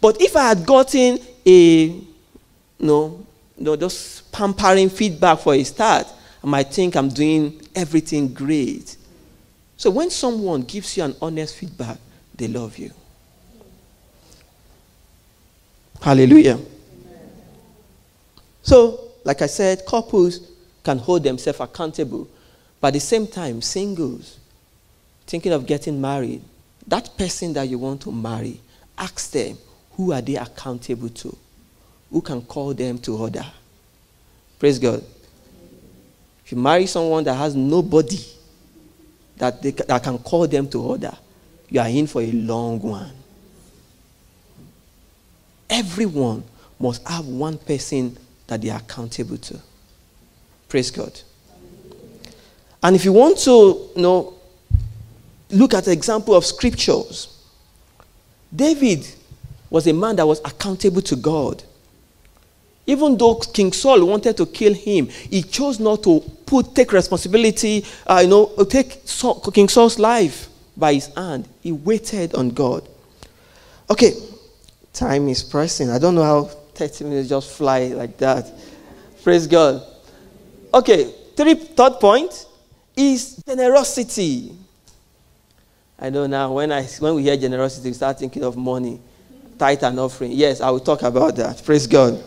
But 0.00 0.20
if 0.20 0.36
I 0.36 0.48
had 0.48 0.64
gotten 0.64 1.18
a, 1.44 1.50
you 1.50 2.06
know, 2.78 3.26
you 3.56 3.64
know, 3.64 3.76
just 3.76 4.30
pampering 4.30 4.88
feedback 4.88 5.40
for 5.40 5.54
a 5.54 5.64
start, 5.64 6.06
I 6.42 6.46
might 6.46 6.72
think 6.72 6.96
I'm 6.96 7.08
doing 7.08 7.60
everything 7.74 8.32
great. 8.32 8.96
So 9.76 9.90
when 9.90 10.10
someone 10.10 10.62
gives 10.62 10.96
you 10.96 11.04
an 11.04 11.14
honest 11.20 11.56
feedback, 11.56 11.98
they 12.34 12.48
love 12.48 12.78
you. 12.78 12.90
Hallelujah. 16.00 16.58
So, 18.62 19.00
like 19.24 19.42
I 19.42 19.46
said, 19.46 19.84
couples 19.86 20.40
can 20.84 20.98
hold 20.98 21.22
themselves 21.24 21.60
accountable. 21.60 22.28
But 22.80 22.88
at 22.88 22.94
the 22.94 23.00
same 23.00 23.26
time, 23.26 23.60
singles, 23.62 24.38
thinking 25.26 25.52
of 25.52 25.66
getting 25.66 26.00
married, 26.00 26.42
that 26.86 27.16
person 27.18 27.52
that 27.54 27.68
you 27.68 27.78
want 27.78 28.02
to 28.02 28.12
marry, 28.12 28.60
ask 28.96 29.30
them, 29.32 29.58
who 29.92 30.12
are 30.12 30.20
they 30.20 30.36
accountable 30.36 31.08
to? 31.08 31.36
Who 32.10 32.20
can 32.22 32.42
call 32.42 32.72
them 32.72 32.98
to 33.00 33.16
order? 33.16 33.44
Praise 34.58 34.78
God. 34.78 35.04
If 36.48 36.52
you 36.52 36.58
marry 36.62 36.86
someone 36.86 37.24
that 37.24 37.34
has 37.34 37.54
nobody 37.54 38.24
that, 39.36 39.60
they, 39.60 39.70
that 39.72 40.02
can 40.02 40.16
call 40.16 40.46
them 40.46 40.66
to 40.70 40.80
order, 40.80 41.12
you 41.68 41.78
are 41.78 41.88
in 41.88 42.06
for 42.06 42.22
a 42.22 42.32
long 42.32 42.80
one. 42.80 43.12
Everyone 45.68 46.42
must 46.80 47.06
have 47.06 47.26
one 47.26 47.58
person 47.58 48.16
that 48.46 48.62
they 48.62 48.70
are 48.70 48.78
accountable 48.78 49.36
to. 49.36 49.60
Praise 50.70 50.90
God. 50.90 51.20
And 52.82 52.96
if 52.96 53.04
you 53.04 53.12
want 53.12 53.36
to 53.40 53.90
you 53.94 54.00
know, 54.00 54.32
look 55.50 55.74
at 55.74 55.84
the 55.84 55.92
example 55.92 56.34
of 56.34 56.46
scriptures, 56.46 57.44
David 58.56 59.06
was 59.68 59.86
a 59.86 59.92
man 59.92 60.16
that 60.16 60.26
was 60.26 60.40
accountable 60.46 61.02
to 61.02 61.16
God. 61.16 61.62
Even 62.88 63.18
though 63.18 63.34
King 63.34 63.70
Saul 63.70 64.02
wanted 64.06 64.34
to 64.38 64.46
kill 64.46 64.72
him, 64.72 65.08
he 65.08 65.42
chose 65.42 65.78
not 65.78 66.02
to 66.04 66.20
put 66.46 66.74
take 66.74 66.90
responsibility, 66.90 67.84
uh, 68.06 68.20
you 68.22 68.28
know, 68.28 68.46
take 68.64 69.02
Saul, 69.04 69.40
King 69.52 69.68
Saul's 69.68 69.98
life 69.98 70.48
by 70.74 70.94
his 70.94 71.06
hand. 71.14 71.46
He 71.60 71.70
waited 71.70 72.34
on 72.34 72.48
God. 72.48 72.88
Okay, 73.90 74.14
time 74.94 75.28
is 75.28 75.42
pressing. 75.42 75.90
I 75.90 75.98
don't 75.98 76.14
know 76.14 76.22
how 76.22 76.44
30 76.44 77.04
minutes 77.04 77.28
just 77.28 77.50
fly 77.58 77.88
like 77.88 78.16
that. 78.16 78.50
Praise 79.22 79.46
God. 79.46 79.82
Okay, 80.72 81.12
three, 81.36 81.56
third 81.56 82.00
point 82.00 82.46
is 82.96 83.36
generosity. 83.46 84.56
I 85.98 86.08
know 86.08 86.26
now 86.26 86.52
when, 86.52 86.72
I, 86.72 86.84
when 86.84 87.16
we 87.16 87.24
hear 87.24 87.36
generosity, 87.36 87.90
we 87.90 87.92
start 87.92 88.18
thinking 88.18 88.44
of 88.44 88.56
money, 88.56 88.98
tithe 89.58 89.82
and 89.82 90.00
offering. 90.00 90.32
Yes, 90.32 90.62
I 90.62 90.70
will 90.70 90.80
talk 90.80 91.02
about 91.02 91.36
that. 91.36 91.62
Praise 91.62 91.86
God. 91.86 92.24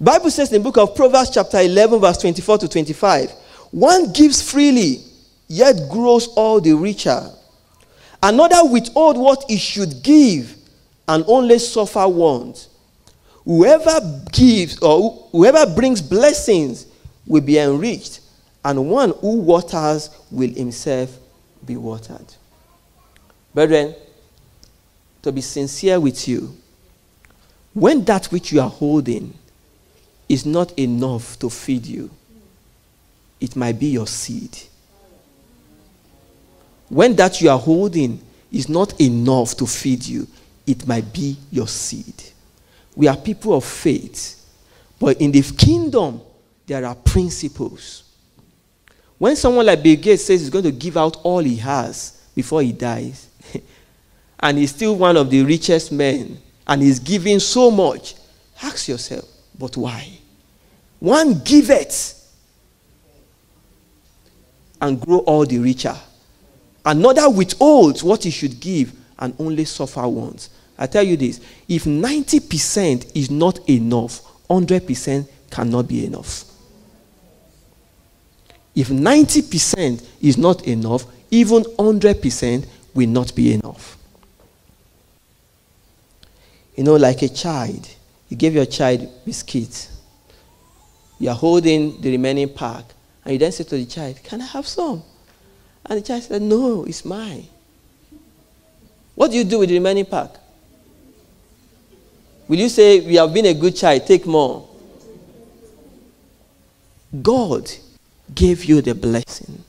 Bible 0.00 0.30
says 0.30 0.52
in 0.52 0.62
the 0.62 0.64
book 0.64 0.76
of 0.76 0.96
Proverbs 0.96 1.30
chapter 1.30 1.60
11 1.60 2.00
verse 2.00 2.18
24 2.18 2.58
to 2.58 2.68
25, 2.68 3.30
one 3.70 4.12
gives 4.12 4.42
freely, 4.42 5.02
yet 5.48 5.76
grows 5.90 6.28
all 6.28 6.60
the 6.60 6.72
richer. 6.72 7.30
Another 8.22 8.68
withhold 8.68 9.18
what 9.18 9.44
he 9.48 9.56
should 9.56 10.02
give 10.02 10.56
and 11.06 11.24
only 11.26 11.58
suffer 11.58 12.08
want. 12.08 12.68
Whoever 13.44 14.22
gives 14.32 14.78
or 14.78 15.28
whoever 15.30 15.66
brings 15.74 16.00
blessings 16.00 16.86
will 17.26 17.42
be 17.42 17.58
enriched, 17.58 18.20
and 18.64 18.90
one 18.90 19.10
who 19.20 19.40
waters 19.40 20.10
will 20.30 20.50
himself 20.50 21.18
be 21.64 21.76
watered. 21.76 22.34
Brethren, 23.52 23.94
to 25.22 25.30
be 25.30 25.40
sincere 25.40 26.00
with 26.00 26.26
you, 26.26 26.56
when 27.74 28.04
that 28.04 28.26
which 28.26 28.52
you 28.52 28.60
are 28.60 28.70
holding 28.70 29.34
is 30.34 30.44
not 30.44 30.76
enough 30.76 31.38
to 31.38 31.48
feed 31.48 31.86
you, 31.86 32.10
it 33.40 33.54
might 33.54 33.78
be 33.78 33.86
your 33.86 34.08
seed. 34.08 34.58
When 36.88 37.14
that 37.14 37.40
you 37.40 37.50
are 37.50 37.58
holding 37.58 38.20
is 38.50 38.68
not 38.68 39.00
enough 39.00 39.56
to 39.58 39.66
feed 39.66 40.04
you, 40.04 40.26
it 40.66 40.88
might 40.88 41.12
be 41.12 41.36
your 41.52 41.68
seed. 41.68 42.14
We 42.96 43.06
are 43.06 43.16
people 43.16 43.54
of 43.54 43.64
faith, 43.64 44.44
but 44.98 45.20
in 45.20 45.30
the 45.30 45.42
kingdom, 45.42 46.20
there 46.66 46.84
are 46.84 46.96
principles. 46.96 48.02
When 49.18 49.36
someone 49.36 49.66
like 49.66 49.84
Bill 49.84 49.96
Gates 49.96 50.24
says 50.24 50.40
he's 50.40 50.50
going 50.50 50.64
to 50.64 50.72
give 50.72 50.96
out 50.96 51.18
all 51.22 51.38
he 51.38 51.56
has 51.56 52.20
before 52.34 52.62
he 52.62 52.72
dies, 52.72 53.28
and 54.40 54.58
he's 54.58 54.74
still 54.74 54.96
one 54.96 55.16
of 55.16 55.30
the 55.30 55.44
richest 55.44 55.92
men, 55.92 56.40
and 56.66 56.82
he's 56.82 56.98
giving 56.98 57.38
so 57.38 57.70
much, 57.70 58.16
ask 58.60 58.88
yourself, 58.88 59.26
but 59.56 59.76
why? 59.76 60.18
One 61.04 61.40
giveth 61.40 62.34
and 64.80 64.98
grow 64.98 65.18
all 65.18 65.44
the 65.44 65.58
richer. 65.58 65.94
Another 66.82 67.28
withholds 67.28 68.02
what 68.02 68.24
he 68.24 68.30
should 68.30 68.58
give 68.58 68.94
and 69.18 69.34
only 69.38 69.66
suffer 69.66 70.08
once. 70.08 70.48
I 70.78 70.86
tell 70.86 71.02
you 71.02 71.18
this 71.18 71.42
if 71.68 71.84
90% 71.84 73.14
is 73.14 73.30
not 73.30 73.68
enough, 73.68 74.22
100% 74.48 75.28
cannot 75.50 75.88
be 75.88 76.06
enough. 76.06 76.44
If 78.74 78.88
90% 78.88 80.08
is 80.22 80.38
not 80.38 80.66
enough, 80.66 81.04
even 81.30 81.64
100% 81.64 82.66
will 82.94 83.08
not 83.08 83.34
be 83.34 83.52
enough. 83.52 83.98
You 86.76 86.84
know, 86.84 86.96
like 86.96 87.20
a 87.20 87.28
child, 87.28 87.90
you 88.30 88.38
give 88.38 88.54
your 88.54 88.64
child 88.64 89.06
biscuits. 89.26 89.93
You 91.24 91.30
are 91.30 91.34
holding 91.34 92.02
the 92.02 92.10
remaining 92.10 92.50
pack, 92.50 92.84
and 93.24 93.32
you 93.32 93.38
then 93.38 93.50
say 93.50 93.64
to 93.64 93.76
the 93.76 93.86
child, 93.86 94.22
Can 94.22 94.42
I 94.42 94.44
have 94.44 94.66
some? 94.66 95.02
And 95.86 95.98
the 95.98 96.02
child 96.02 96.22
said, 96.22 96.42
No, 96.42 96.84
it's 96.84 97.02
mine. 97.02 97.46
What 99.14 99.30
do 99.30 99.38
you 99.38 99.44
do 99.44 99.60
with 99.60 99.70
the 99.70 99.74
remaining 99.76 100.04
pack? 100.04 100.28
Will 102.46 102.58
you 102.58 102.68
say, 102.68 103.00
We 103.00 103.14
have 103.14 103.32
been 103.32 103.46
a 103.46 103.54
good 103.54 103.74
child, 103.74 104.06
take 104.06 104.26
more? 104.26 104.68
God 107.22 107.70
gave 108.34 108.62
you 108.66 108.82
the 108.82 108.94
blessing. 108.94 109.64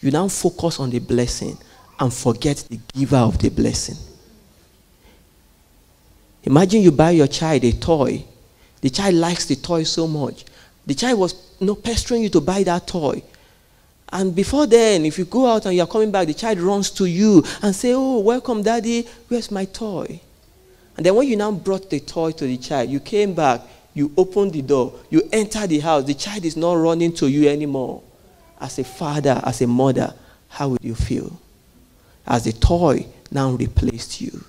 You 0.00 0.10
now 0.10 0.28
focus 0.28 0.80
on 0.80 0.90
the 0.90 0.98
blessing 0.98 1.56
and 1.98 2.12
forget 2.12 2.58
the 2.68 2.78
giver 2.92 3.16
of 3.16 3.38
the 3.38 3.48
blessing. 3.48 3.96
Imagine 6.42 6.82
you 6.82 6.92
buy 6.92 7.12
your 7.12 7.28
child 7.28 7.64
a 7.64 7.72
toy. 7.72 8.22
The 8.82 8.90
child 8.90 9.14
likes 9.14 9.46
the 9.46 9.56
toy 9.56 9.84
so 9.84 10.06
much. 10.06 10.44
The 10.86 10.94
child 10.94 11.18
was 11.18 11.34
you 11.60 11.66
know, 11.66 11.74
pestering 11.74 12.22
you 12.22 12.28
to 12.30 12.40
buy 12.40 12.62
that 12.64 12.86
toy. 12.86 13.22
And 14.10 14.34
before 14.34 14.66
then, 14.66 15.04
if 15.04 15.18
you 15.18 15.24
go 15.24 15.46
out 15.46 15.66
and 15.66 15.74
you're 15.74 15.86
coming 15.86 16.10
back, 16.10 16.26
the 16.26 16.34
child 16.34 16.58
runs 16.60 16.90
to 16.92 17.06
you 17.06 17.42
and 17.62 17.74
say, 17.74 17.94
Oh, 17.94 18.20
welcome, 18.20 18.62
daddy. 18.62 19.08
Where's 19.28 19.50
my 19.50 19.64
toy? 19.64 20.20
And 20.96 21.04
then 21.04 21.14
when 21.14 21.26
you 21.26 21.36
now 21.36 21.50
brought 21.50 21.90
the 21.90 22.00
toy 22.00 22.32
to 22.32 22.46
the 22.46 22.56
child, 22.56 22.90
you 22.90 23.00
came 23.00 23.34
back, 23.34 23.62
you 23.94 24.12
opened 24.16 24.52
the 24.52 24.62
door, 24.62 24.94
you 25.10 25.28
enter 25.32 25.66
the 25.66 25.80
house, 25.80 26.04
the 26.04 26.14
child 26.14 26.44
is 26.44 26.56
not 26.56 26.74
running 26.74 27.12
to 27.14 27.28
you 27.28 27.48
anymore. 27.48 28.02
As 28.60 28.78
a 28.78 28.84
father, 28.84 29.40
as 29.44 29.60
a 29.60 29.66
mother, 29.66 30.14
how 30.48 30.68
would 30.68 30.84
you 30.84 30.94
feel? 30.94 31.40
As 32.26 32.44
the 32.44 32.52
toy 32.52 33.06
now 33.30 33.50
replaced 33.50 34.20
you. 34.20 34.44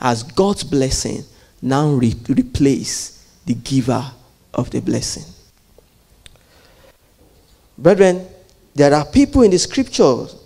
As 0.00 0.22
God's 0.22 0.64
blessing 0.64 1.22
now 1.62 1.90
re- 1.90 2.14
replace 2.28 3.24
the 3.46 3.54
giver 3.54 4.04
of 4.52 4.70
the 4.70 4.80
blessing. 4.80 5.24
Brethren, 7.78 8.26
there 8.74 8.94
are 8.94 9.04
people 9.04 9.42
in 9.42 9.50
the 9.50 9.58
scriptures 9.58 10.36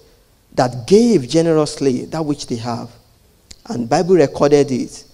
that 0.54 0.86
gave 0.86 1.28
generously 1.28 2.04
that 2.06 2.24
which 2.24 2.46
they 2.46 2.56
have. 2.56 2.90
And 3.66 3.88
Bible 3.88 4.16
recorded 4.16 4.70
it 4.70 5.04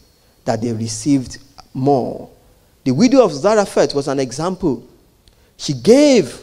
that 0.44 0.62
they 0.62 0.72
received 0.72 1.38
more. 1.74 2.31
The 2.85 2.92
widow 2.92 3.24
of 3.24 3.33
Zarephath 3.33 3.94
was 3.94 4.09
an 4.09 4.20
example. 4.20 4.87
She 5.57 5.74
gave 5.74 6.42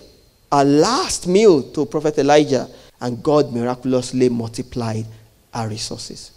a 0.51 0.63
last 0.63 1.27
meal 1.27 1.63
to 1.71 1.85
Prophet 1.85 2.17
Elijah, 2.19 2.69
and 3.01 3.23
God 3.23 3.51
miraculously 3.51 4.29
multiplied 4.29 5.05
her 5.53 5.67
resources. 5.67 6.31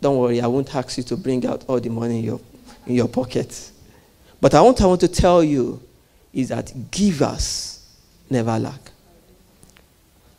Don't 0.00 0.18
worry, 0.18 0.40
I 0.40 0.46
won't 0.46 0.74
ask 0.74 0.98
you 0.98 1.04
to 1.04 1.16
bring 1.16 1.46
out 1.46 1.64
all 1.66 1.80
the 1.80 1.88
money 1.88 2.18
in 2.18 2.24
your, 2.24 2.40
in 2.86 2.94
your 2.94 3.08
pocket. 3.08 3.70
But 4.40 4.54
I 4.54 4.60
want, 4.60 4.80
I 4.82 4.86
want 4.86 5.00
to 5.00 5.08
tell 5.08 5.42
you 5.42 5.80
is 6.36 6.50
that 6.50 6.90
givers 6.90 7.82
never 8.28 8.58
lack. 8.58 8.90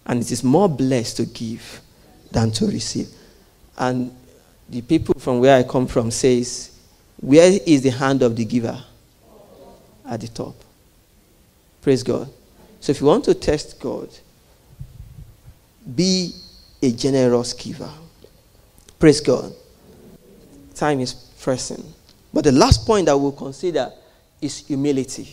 And 0.05 0.21
it 0.21 0.31
is 0.31 0.43
more 0.43 0.69
blessed 0.69 1.17
to 1.17 1.25
give 1.25 1.81
than 2.31 2.51
to 2.51 2.67
receive. 2.67 3.07
And 3.79 4.15
the 4.69 4.81
people 4.83 5.19
from 5.19 5.39
where 5.39 5.57
I 5.57 5.63
come 5.63 5.88
from 5.88 6.12
says, 6.12 6.71
where 7.19 7.60
is 7.65 7.81
the 7.81 7.89
hand 7.89 8.21
of 8.21 8.36
the 8.36 8.45
giver? 8.45 8.79
At 10.07 10.21
the 10.21 10.27
top. 10.27 10.53
Praise 11.81 12.03
God. 12.03 12.29
So 12.79 12.91
if 12.91 13.01
you 13.01 13.07
want 13.07 13.25
to 13.25 13.33
test 13.33 13.79
God, 13.79 14.10
be 15.95 16.31
a 16.79 16.91
generous 16.91 17.53
giver. 17.53 17.89
Praise 18.99 19.19
God. 19.19 19.51
Time 20.75 20.99
is 20.99 21.13
pressing. 21.13 21.83
But 22.31 22.43
the 22.43 22.51
last 22.51 22.86
point 22.86 23.07
that 23.07 23.17
we'll 23.17 23.31
consider 23.31 23.91
is 24.39 24.60
humility. 24.60 25.27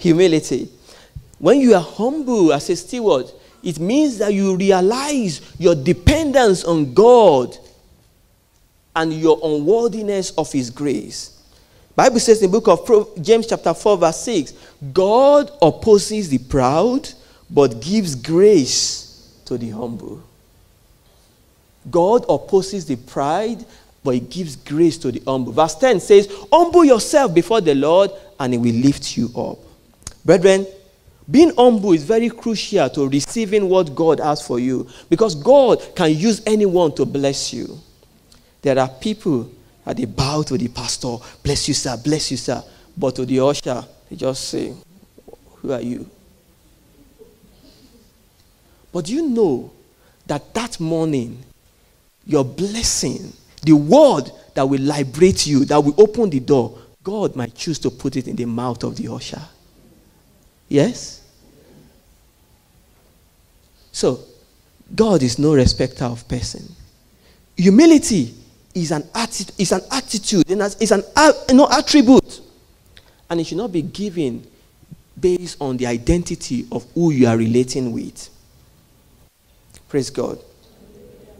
Humility. 0.00 0.68
When 1.38 1.60
you 1.60 1.74
are 1.74 1.82
humble 1.82 2.52
as 2.52 2.68
a 2.70 2.76
steward, 2.76 3.30
it 3.62 3.78
means 3.78 4.18
that 4.18 4.32
you 4.32 4.56
realize 4.56 5.40
your 5.58 5.74
dependence 5.74 6.64
on 6.64 6.94
God 6.94 7.56
and 8.96 9.12
your 9.12 9.38
unworthiness 9.42 10.30
of 10.32 10.50
his 10.50 10.70
grace. 10.70 11.38
Bible 11.94 12.20
says 12.20 12.42
in 12.42 12.50
the 12.50 12.60
book 12.60 12.68
of 12.68 13.22
James 13.22 13.46
chapter 13.46 13.74
4 13.74 13.98
verse 13.98 14.20
6, 14.20 14.54
God 14.92 15.50
opposes 15.60 16.28
the 16.28 16.38
proud 16.38 17.08
but 17.50 17.80
gives 17.80 18.14
grace 18.14 19.40
to 19.44 19.58
the 19.58 19.70
humble. 19.70 20.22
God 21.90 22.24
opposes 22.28 22.86
the 22.86 22.96
pride 22.96 23.64
but 24.02 24.14
he 24.14 24.20
gives 24.20 24.56
grace 24.56 24.96
to 24.98 25.12
the 25.12 25.22
humble. 25.26 25.52
Verse 25.52 25.74
10 25.74 26.00
says, 26.00 26.28
Humble 26.50 26.84
yourself 26.84 27.34
before 27.34 27.60
the 27.60 27.74
Lord 27.74 28.10
and 28.38 28.54
he 28.54 28.58
will 28.58 28.74
lift 28.74 29.16
you 29.16 29.28
up. 29.36 29.58
Brethren, 30.30 30.64
being 31.28 31.52
humble 31.56 31.90
is 31.90 32.04
very 32.04 32.30
crucial 32.30 32.88
to 32.90 33.08
receiving 33.08 33.68
what 33.68 33.92
God 33.96 34.20
has 34.20 34.40
for 34.46 34.60
you 34.60 34.88
because 35.08 35.34
God 35.34 35.82
can 35.96 36.14
use 36.14 36.40
anyone 36.46 36.94
to 36.94 37.04
bless 37.04 37.52
you. 37.52 37.76
There 38.62 38.78
are 38.78 38.88
people 38.88 39.50
that 39.84 39.96
they 39.96 40.04
bow 40.04 40.42
to 40.42 40.56
the 40.56 40.68
pastor, 40.68 41.16
bless 41.42 41.66
you, 41.66 41.74
sir, 41.74 41.96
bless 41.96 42.30
you, 42.30 42.36
sir. 42.36 42.62
But 42.96 43.16
to 43.16 43.26
the 43.26 43.40
usher, 43.40 43.84
they 44.08 44.14
just 44.14 44.48
say, 44.48 44.72
Who 45.56 45.72
are 45.72 45.80
you? 45.80 46.08
But 48.92 49.08
you 49.08 49.26
know 49.30 49.72
that 50.28 50.54
that 50.54 50.78
morning, 50.78 51.42
your 52.24 52.44
blessing, 52.44 53.32
the 53.64 53.72
word 53.72 54.30
that 54.54 54.62
will 54.62 54.80
liberate 54.80 55.48
you, 55.48 55.64
that 55.64 55.80
will 55.82 56.00
open 56.00 56.30
the 56.30 56.38
door, 56.38 56.78
God 57.02 57.34
might 57.34 57.56
choose 57.56 57.80
to 57.80 57.90
put 57.90 58.14
it 58.14 58.28
in 58.28 58.36
the 58.36 58.44
mouth 58.44 58.84
of 58.84 58.94
the 58.94 59.12
usher. 59.12 59.42
Yes? 60.70 61.20
So, 63.90 64.20
God 64.94 65.22
is 65.22 65.38
no 65.38 65.54
respecter 65.54 66.04
of 66.04 66.26
person. 66.28 66.62
Humility 67.56 68.32
is 68.74 68.92
an, 68.92 69.02
atti- 69.02 69.52
is 69.60 69.72
an 69.72 69.82
attitude, 69.90 70.44
it's 70.48 70.92
an 70.92 71.02
you 71.48 71.54
know, 71.54 71.68
attribute. 71.70 72.40
And 73.28 73.40
it 73.40 73.44
should 73.48 73.58
not 73.58 73.72
be 73.72 73.82
given 73.82 74.46
based 75.20 75.60
on 75.60 75.76
the 75.76 75.86
identity 75.86 76.66
of 76.72 76.86
who 76.94 77.10
you 77.10 77.26
are 77.26 77.36
relating 77.36 77.92
with. 77.92 78.30
Praise 79.88 80.08
God. 80.08 80.38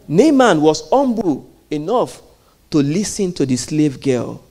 Naaman 0.07 0.61
was 0.61 0.89
humble 0.89 1.49
enough 1.69 2.21
to 2.69 2.79
listen 2.79 3.31
to 3.33 3.45
the 3.45 3.55
slave 3.55 4.01
girl. 4.01 4.43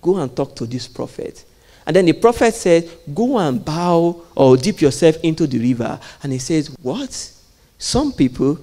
Go 0.00 0.16
and 0.18 0.34
talk 0.34 0.54
to 0.56 0.66
this 0.66 0.86
prophet. 0.86 1.44
And 1.88 1.96
then 1.96 2.04
the 2.04 2.12
prophet 2.12 2.54
said, 2.54 2.86
Go 3.14 3.38
and 3.38 3.64
bow 3.64 4.22
or 4.36 4.58
dip 4.58 4.82
yourself 4.82 5.16
into 5.22 5.46
the 5.46 5.58
river. 5.58 5.98
And 6.22 6.34
he 6.34 6.38
says, 6.38 6.68
What? 6.82 7.32
Some 7.78 8.12
people, 8.12 8.58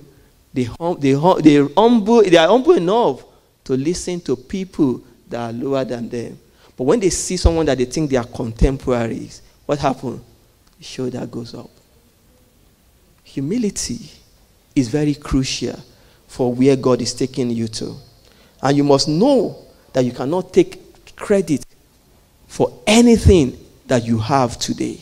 they, 0.54 0.66
hum, 0.66 0.98
they, 1.00 1.14
hum, 1.14 1.42
they, 1.42 1.56
humble, 1.76 2.22
they 2.22 2.38
are 2.38 2.48
humble 2.48 2.74
enough 2.74 3.24
to 3.64 3.74
listen 3.76 4.22
to 4.22 4.36
people 4.36 5.02
that 5.28 5.40
are 5.40 5.52
lower 5.52 5.84
than 5.84 6.08
them. 6.08 6.38
But 6.78 6.84
when 6.84 7.00
they 7.00 7.10
see 7.10 7.36
someone 7.38 7.66
that 7.66 7.80
they 7.80 7.86
think 7.86 8.12
they 8.12 8.18
are 8.18 8.26
contemporaries, 8.26 9.42
what 9.66 9.80
happens? 9.80 10.22
The 10.78 10.84
shoulder 10.84 11.26
goes 11.26 11.56
up. 11.56 11.72
Humility 13.24 14.08
is 14.76 14.88
very 14.88 15.16
crucial 15.16 15.80
for 16.28 16.54
where 16.54 16.76
God 16.76 17.02
is 17.02 17.16
taking 17.16 17.50
you 17.50 17.70
to. 17.70 17.96
And 18.62 18.78
you 18.78 18.84
must 18.84 19.08
know 19.08 19.66
that 19.94 20.06
you 20.06 20.12
cannot 20.12 20.54
take 20.54 21.16
credit 21.16 21.65
for 22.56 22.72
anything 22.88 23.58
that 23.86 24.06
you 24.06 24.18
have 24.18 24.58
today. 24.58 24.98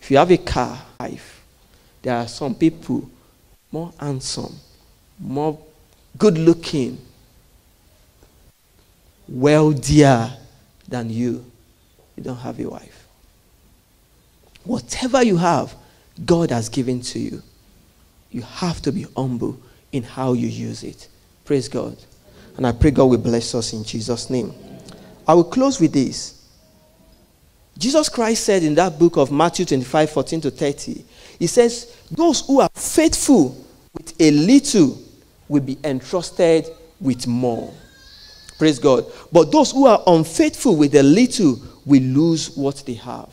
If 0.00 0.10
you 0.10 0.16
have 0.16 0.32
a 0.32 0.36
car, 0.36 0.82
life, 0.98 1.44
there 2.02 2.16
are 2.16 2.26
some 2.26 2.56
people 2.56 3.08
more 3.70 3.92
handsome, 4.00 4.56
more 5.20 5.56
good 6.18 6.36
looking, 6.38 6.98
wealthier 9.28 10.32
than 10.88 11.08
you. 11.08 11.48
You 12.16 12.24
don't 12.24 12.38
have 12.38 12.58
a 12.58 12.68
wife. 12.68 13.06
Whatever 14.64 15.22
you 15.22 15.36
have, 15.36 15.72
God 16.26 16.50
has 16.50 16.68
given 16.68 17.00
to 17.02 17.20
you. 17.20 17.44
You 18.32 18.42
have 18.42 18.82
to 18.82 18.90
be 18.90 19.06
humble 19.16 19.56
in 19.92 20.02
how 20.02 20.32
you 20.32 20.48
use 20.48 20.82
it. 20.82 21.06
Praise 21.44 21.68
God. 21.68 21.96
And 22.56 22.66
I 22.66 22.72
pray 22.72 22.90
God 22.90 23.06
will 23.06 23.18
bless 23.18 23.54
us 23.54 23.72
in 23.72 23.84
Jesus' 23.84 24.30
name. 24.30 24.52
I 25.26 25.34
will 25.34 25.44
close 25.44 25.80
with 25.80 25.92
this. 25.92 26.38
Jesus 27.78 28.08
Christ 28.08 28.44
said 28.44 28.62
in 28.62 28.74
that 28.74 28.98
book 28.98 29.16
of 29.16 29.32
Matthew 29.32 29.64
25 29.64 30.10
14 30.10 30.40
to 30.42 30.50
30, 30.50 31.04
He 31.38 31.46
says, 31.46 31.96
Those 32.10 32.46
who 32.46 32.60
are 32.60 32.70
faithful 32.74 33.56
with 33.94 34.14
a 34.20 34.30
little 34.30 35.00
will 35.48 35.62
be 35.62 35.78
entrusted 35.84 36.66
with 37.00 37.26
more. 37.26 37.72
Praise 38.58 38.78
God. 38.78 39.06
But 39.32 39.50
those 39.50 39.72
who 39.72 39.86
are 39.86 40.02
unfaithful 40.06 40.76
with 40.76 40.94
a 40.94 41.02
little 41.02 41.60
will 41.84 42.02
lose 42.02 42.56
what 42.56 42.82
they 42.86 42.94
have. 42.94 43.28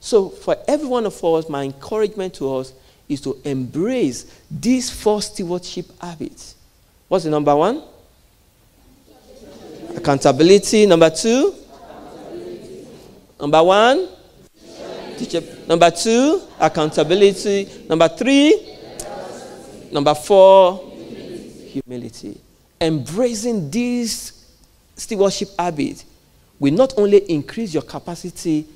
So, 0.00 0.28
for 0.28 0.56
every 0.68 0.86
one 0.86 1.06
of 1.06 1.24
us, 1.24 1.48
my 1.48 1.64
encouragement 1.64 2.34
to 2.34 2.54
us 2.54 2.72
is 3.08 3.20
to 3.22 3.36
embrace 3.44 4.32
these 4.50 4.90
four 4.90 5.22
stewardship 5.22 5.86
habits. 6.00 6.54
What's 7.08 7.24
the 7.24 7.30
number 7.30 7.56
one? 7.56 7.82
Accountability. 9.98 10.86
Number 10.86 11.10
two? 11.10 11.52
Number 13.40 13.62
one? 13.64 14.08
Number 15.66 15.90
two? 15.90 16.40
Accountability. 16.60 17.68
Number 17.88 18.08
three? 18.08 18.78
Number 19.90 20.14
four? 20.14 20.84
Humility. 21.66 22.40
Embracing 22.80 23.68
these 23.72 24.46
stewardship 24.94 25.48
habits 25.58 26.04
will 26.60 26.74
not 26.74 26.94
only 26.96 27.18
increase 27.28 27.74
your 27.74 27.82
capacity 27.82 28.66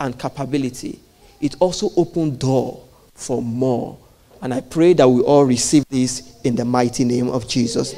and 0.00 0.18
capability, 0.18 0.98
it 1.40 1.54
also 1.60 1.90
opens 1.96 2.38
door 2.38 2.82
for 3.14 3.40
more. 3.40 3.96
And 4.42 4.52
I 4.52 4.62
pray 4.62 4.94
that 4.94 5.08
we 5.08 5.20
all 5.22 5.44
receive 5.44 5.84
this 5.88 6.40
in 6.42 6.56
the 6.56 6.64
mighty 6.64 7.04
name 7.04 7.28
of 7.28 7.46
Jesus. 7.46 7.94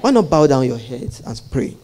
Why 0.00 0.10
not 0.10 0.30
bow 0.30 0.46
down 0.46 0.66
your 0.66 0.78
heads 0.78 1.20
and 1.20 1.40
pray? 1.50 1.76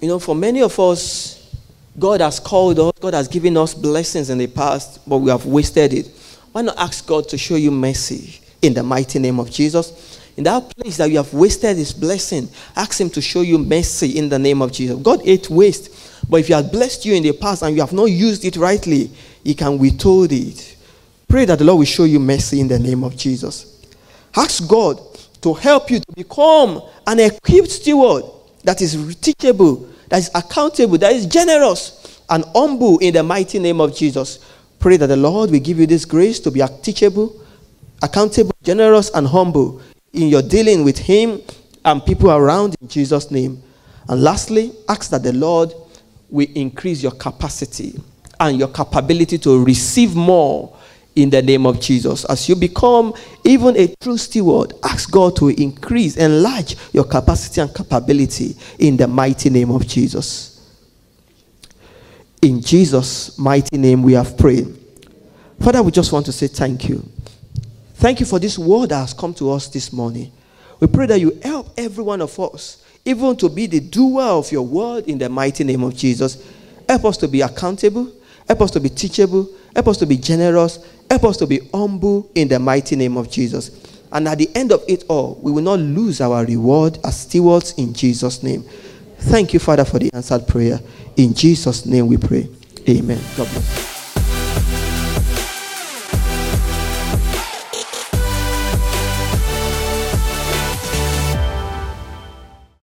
You 0.00 0.08
know, 0.08 0.18
for 0.18 0.34
many 0.34 0.60
of 0.60 0.78
us, 0.80 1.54
God 1.98 2.20
has 2.20 2.40
called 2.40 2.78
us, 2.78 2.92
God 3.00 3.14
has 3.14 3.28
given 3.28 3.56
us 3.56 3.72
blessings 3.74 4.28
in 4.28 4.38
the 4.38 4.48
past, 4.48 5.08
but 5.08 5.18
we 5.18 5.30
have 5.30 5.46
wasted 5.46 5.92
it. 5.92 6.08
Why 6.52 6.62
not 6.62 6.76
ask 6.78 7.06
God 7.06 7.28
to 7.28 7.38
show 7.38 7.56
you 7.56 7.70
mercy 7.70 8.40
in 8.60 8.74
the 8.74 8.82
mighty 8.82 9.18
name 9.18 9.38
of 9.38 9.50
Jesus? 9.50 10.20
In 10.36 10.44
that 10.44 10.68
place 10.76 10.96
that 10.96 11.10
you 11.10 11.18
have 11.18 11.32
wasted 11.32 11.76
his 11.76 11.92
blessing, 11.92 12.48
ask 12.74 13.00
him 13.00 13.08
to 13.10 13.20
show 13.20 13.42
you 13.42 13.56
mercy 13.56 14.18
in 14.18 14.28
the 14.28 14.38
name 14.38 14.62
of 14.62 14.72
Jesus. 14.72 15.00
God 15.00 15.20
ate 15.24 15.48
waste, 15.48 16.28
but 16.28 16.40
if 16.40 16.48
he 16.48 16.52
has 16.52 16.68
blessed 16.68 17.04
you 17.04 17.14
in 17.14 17.22
the 17.22 17.32
past 17.32 17.62
and 17.62 17.74
you 17.74 17.80
have 17.80 17.92
not 17.92 18.06
used 18.06 18.44
it 18.44 18.56
rightly, 18.56 19.10
he 19.44 19.54
can 19.54 19.78
withhold 19.78 20.32
it. 20.32 20.73
Pray 21.34 21.46
that 21.46 21.58
the 21.58 21.64
Lord 21.64 21.78
will 21.80 21.84
show 21.84 22.04
you 22.04 22.20
mercy 22.20 22.60
in 22.60 22.68
the 22.68 22.78
name 22.78 23.02
of 23.02 23.16
Jesus. 23.16 23.82
Ask 24.36 24.68
God 24.68 25.00
to 25.40 25.52
help 25.52 25.90
you 25.90 25.98
to 25.98 26.12
become 26.14 26.80
an 27.08 27.18
equipped 27.18 27.72
steward 27.72 28.22
that 28.62 28.80
is 28.80 29.16
teachable, 29.16 29.88
that 30.10 30.18
is 30.20 30.30
accountable, 30.32 30.96
that 30.98 31.10
is 31.10 31.26
generous 31.26 32.22
and 32.30 32.44
humble 32.54 32.98
in 32.98 33.14
the 33.14 33.22
mighty 33.24 33.58
name 33.58 33.80
of 33.80 33.96
Jesus. 33.96 34.48
Pray 34.78 34.96
that 34.96 35.08
the 35.08 35.16
Lord 35.16 35.50
will 35.50 35.58
give 35.58 35.80
you 35.80 35.88
this 35.88 36.04
grace 36.04 36.38
to 36.38 36.52
be 36.52 36.62
teachable, 36.82 37.34
accountable, 38.00 38.54
generous, 38.62 39.10
and 39.10 39.26
humble 39.26 39.82
in 40.12 40.28
your 40.28 40.40
dealing 40.40 40.84
with 40.84 40.98
Him 40.98 41.40
and 41.84 42.06
people 42.06 42.30
around 42.30 42.76
in 42.80 42.86
Jesus' 42.86 43.32
name. 43.32 43.60
And 44.08 44.22
lastly, 44.22 44.70
ask 44.88 45.10
that 45.10 45.24
the 45.24 45.32
Lord 45.32 45.74
will 46.30 46.46
increase 46.54 47.02
your 47.02 47.10
capacity 47.10 48.00
and 48.38 48.56
your 48.56 48.68
capability 48.68 49.36
to 49.38 49.64
receive 49.64 50.14
more 50.14 50.76
in 51.16 51.30
the 51.30 51.42
name 51.42 51.66
of 51.66 51.80
Jesus. 51.80 52.24
As 52.24 52.48
you 52.48 52.56
become 52.56 53.14
even 53.44 53.76
a 53.76 53.94
true 54.00 54.18
steward, 54.18 54.74
ask 54.82 55.10
God 55.10 55.36
to 55.36 55.48
increase, 55.48 56.16
enlarge 56.16 56.76
your 56.92 57.04
capacity 57.04 57.60
and 57.60 57.74
capability 57.74 58.56
in 58.78 58.96
the 58.96 59.06
mighty 59.06 59.50
name 59.50 59.70
of 59.70 59.86
Jesus. 59.86 60.50
In 62.42 62.60
Jesus' 62.60 63.38
mighty 63.38 63.78
name, 63.78 64.02
we 64.02 64.12
have 64.12 64.36
prayed. 64.36 64.66
Father, 65.60 65.82
we 65.82 65.90
just 65.90 66.12
want 66.12 66.26
to 66.26 66.32
say 66.32 66.46
thank 66.46 66.88
you. 66.88 67.02
Thank 67.94 68.20
you 68.20 68.26
for 68.26 68.38
this 68.38 68.58
word 68.58 68.90
that 68.90 68.98
has 68.98 69.14
come 69.14 69.32
to 69.34 69.50
us 69.50 69.68
this 69.68 69.92
morning. 69.92 70.30
We 70.80 70.88
pray 70.88 71.06
that 71.06 71.20
you 71.20 71.38
help 71.42 71.72
every 71.78 72.04
one 72.04 72.20
of 72.20 72.38
us, 72.38 72.84
even 73.04 73.36
to 73.36 73.48
be 73.48 73.66
the 73.66 73.80
doer 73.80 74.22
of 74.22 74.52
your 74.52 74.66
word 74.66 75.06
in 75.06 75.16
the 75.16 75.28
mighty 75.28 75.64
name 75.64 75.82
of 75.82 75.96
Jesus. 75.96 76.46
Help 76.86 77.06
us 77.06 77.16
to 77.18 77.28
be 77.28 77.40
accountable, 77.40 78.12
help 78.46 78.60
us 78.60 78.70
to 78.72 78.80
be 78.80 78.90
teachable, 78.90 79.48
help 79.74 79.88
us 79.88 79.96
to 79.98 80.06
be 80.06 80.18
generous, 80.18 80.84
help 81.10 81.24
us 81.24 81.36
to 81.38 81.46
be 81.46 81.60
humble 81.72 82.30
in 82.34 82.48
the 82.48 82.58
mighty 82.58 82.96
name 82.96 83.16
of 83.16 83.30
Jesus. 83.30 83.70
And 84.12 84.28
at 84.28 84.38
the 84.38 84.48
end 84.54 84.72
of 84.72 84.82
it 84.86 85.04
all, 85.08 85.38
we 85.42 85.50
will 85.50 85.62
not 85.62 85.80
lose 85.80 86.20
our 86.20 86.44
reward 86.44 86.98
as 87.04 87.20
stewards 87.20 87.74
in 87.76 87.92
Jesus' 87.92 88.42
name. 88.42 88.62
Thank 89.18 89.54
you, 89.54 89.58
Father, 89.58 89.84
for 89.84 89.98
the 89.98 90.10
answered 90.12 90.46
prayer. 90.46 90.80
In 91.16 91.34
Jesus' 91.34 91.86
name 91.86 92.06
we 92.06 92.16
pray. 92.16 92.48
Amen. 92.88 93.20
God 93.36 93.48
bless. 93.50 93.93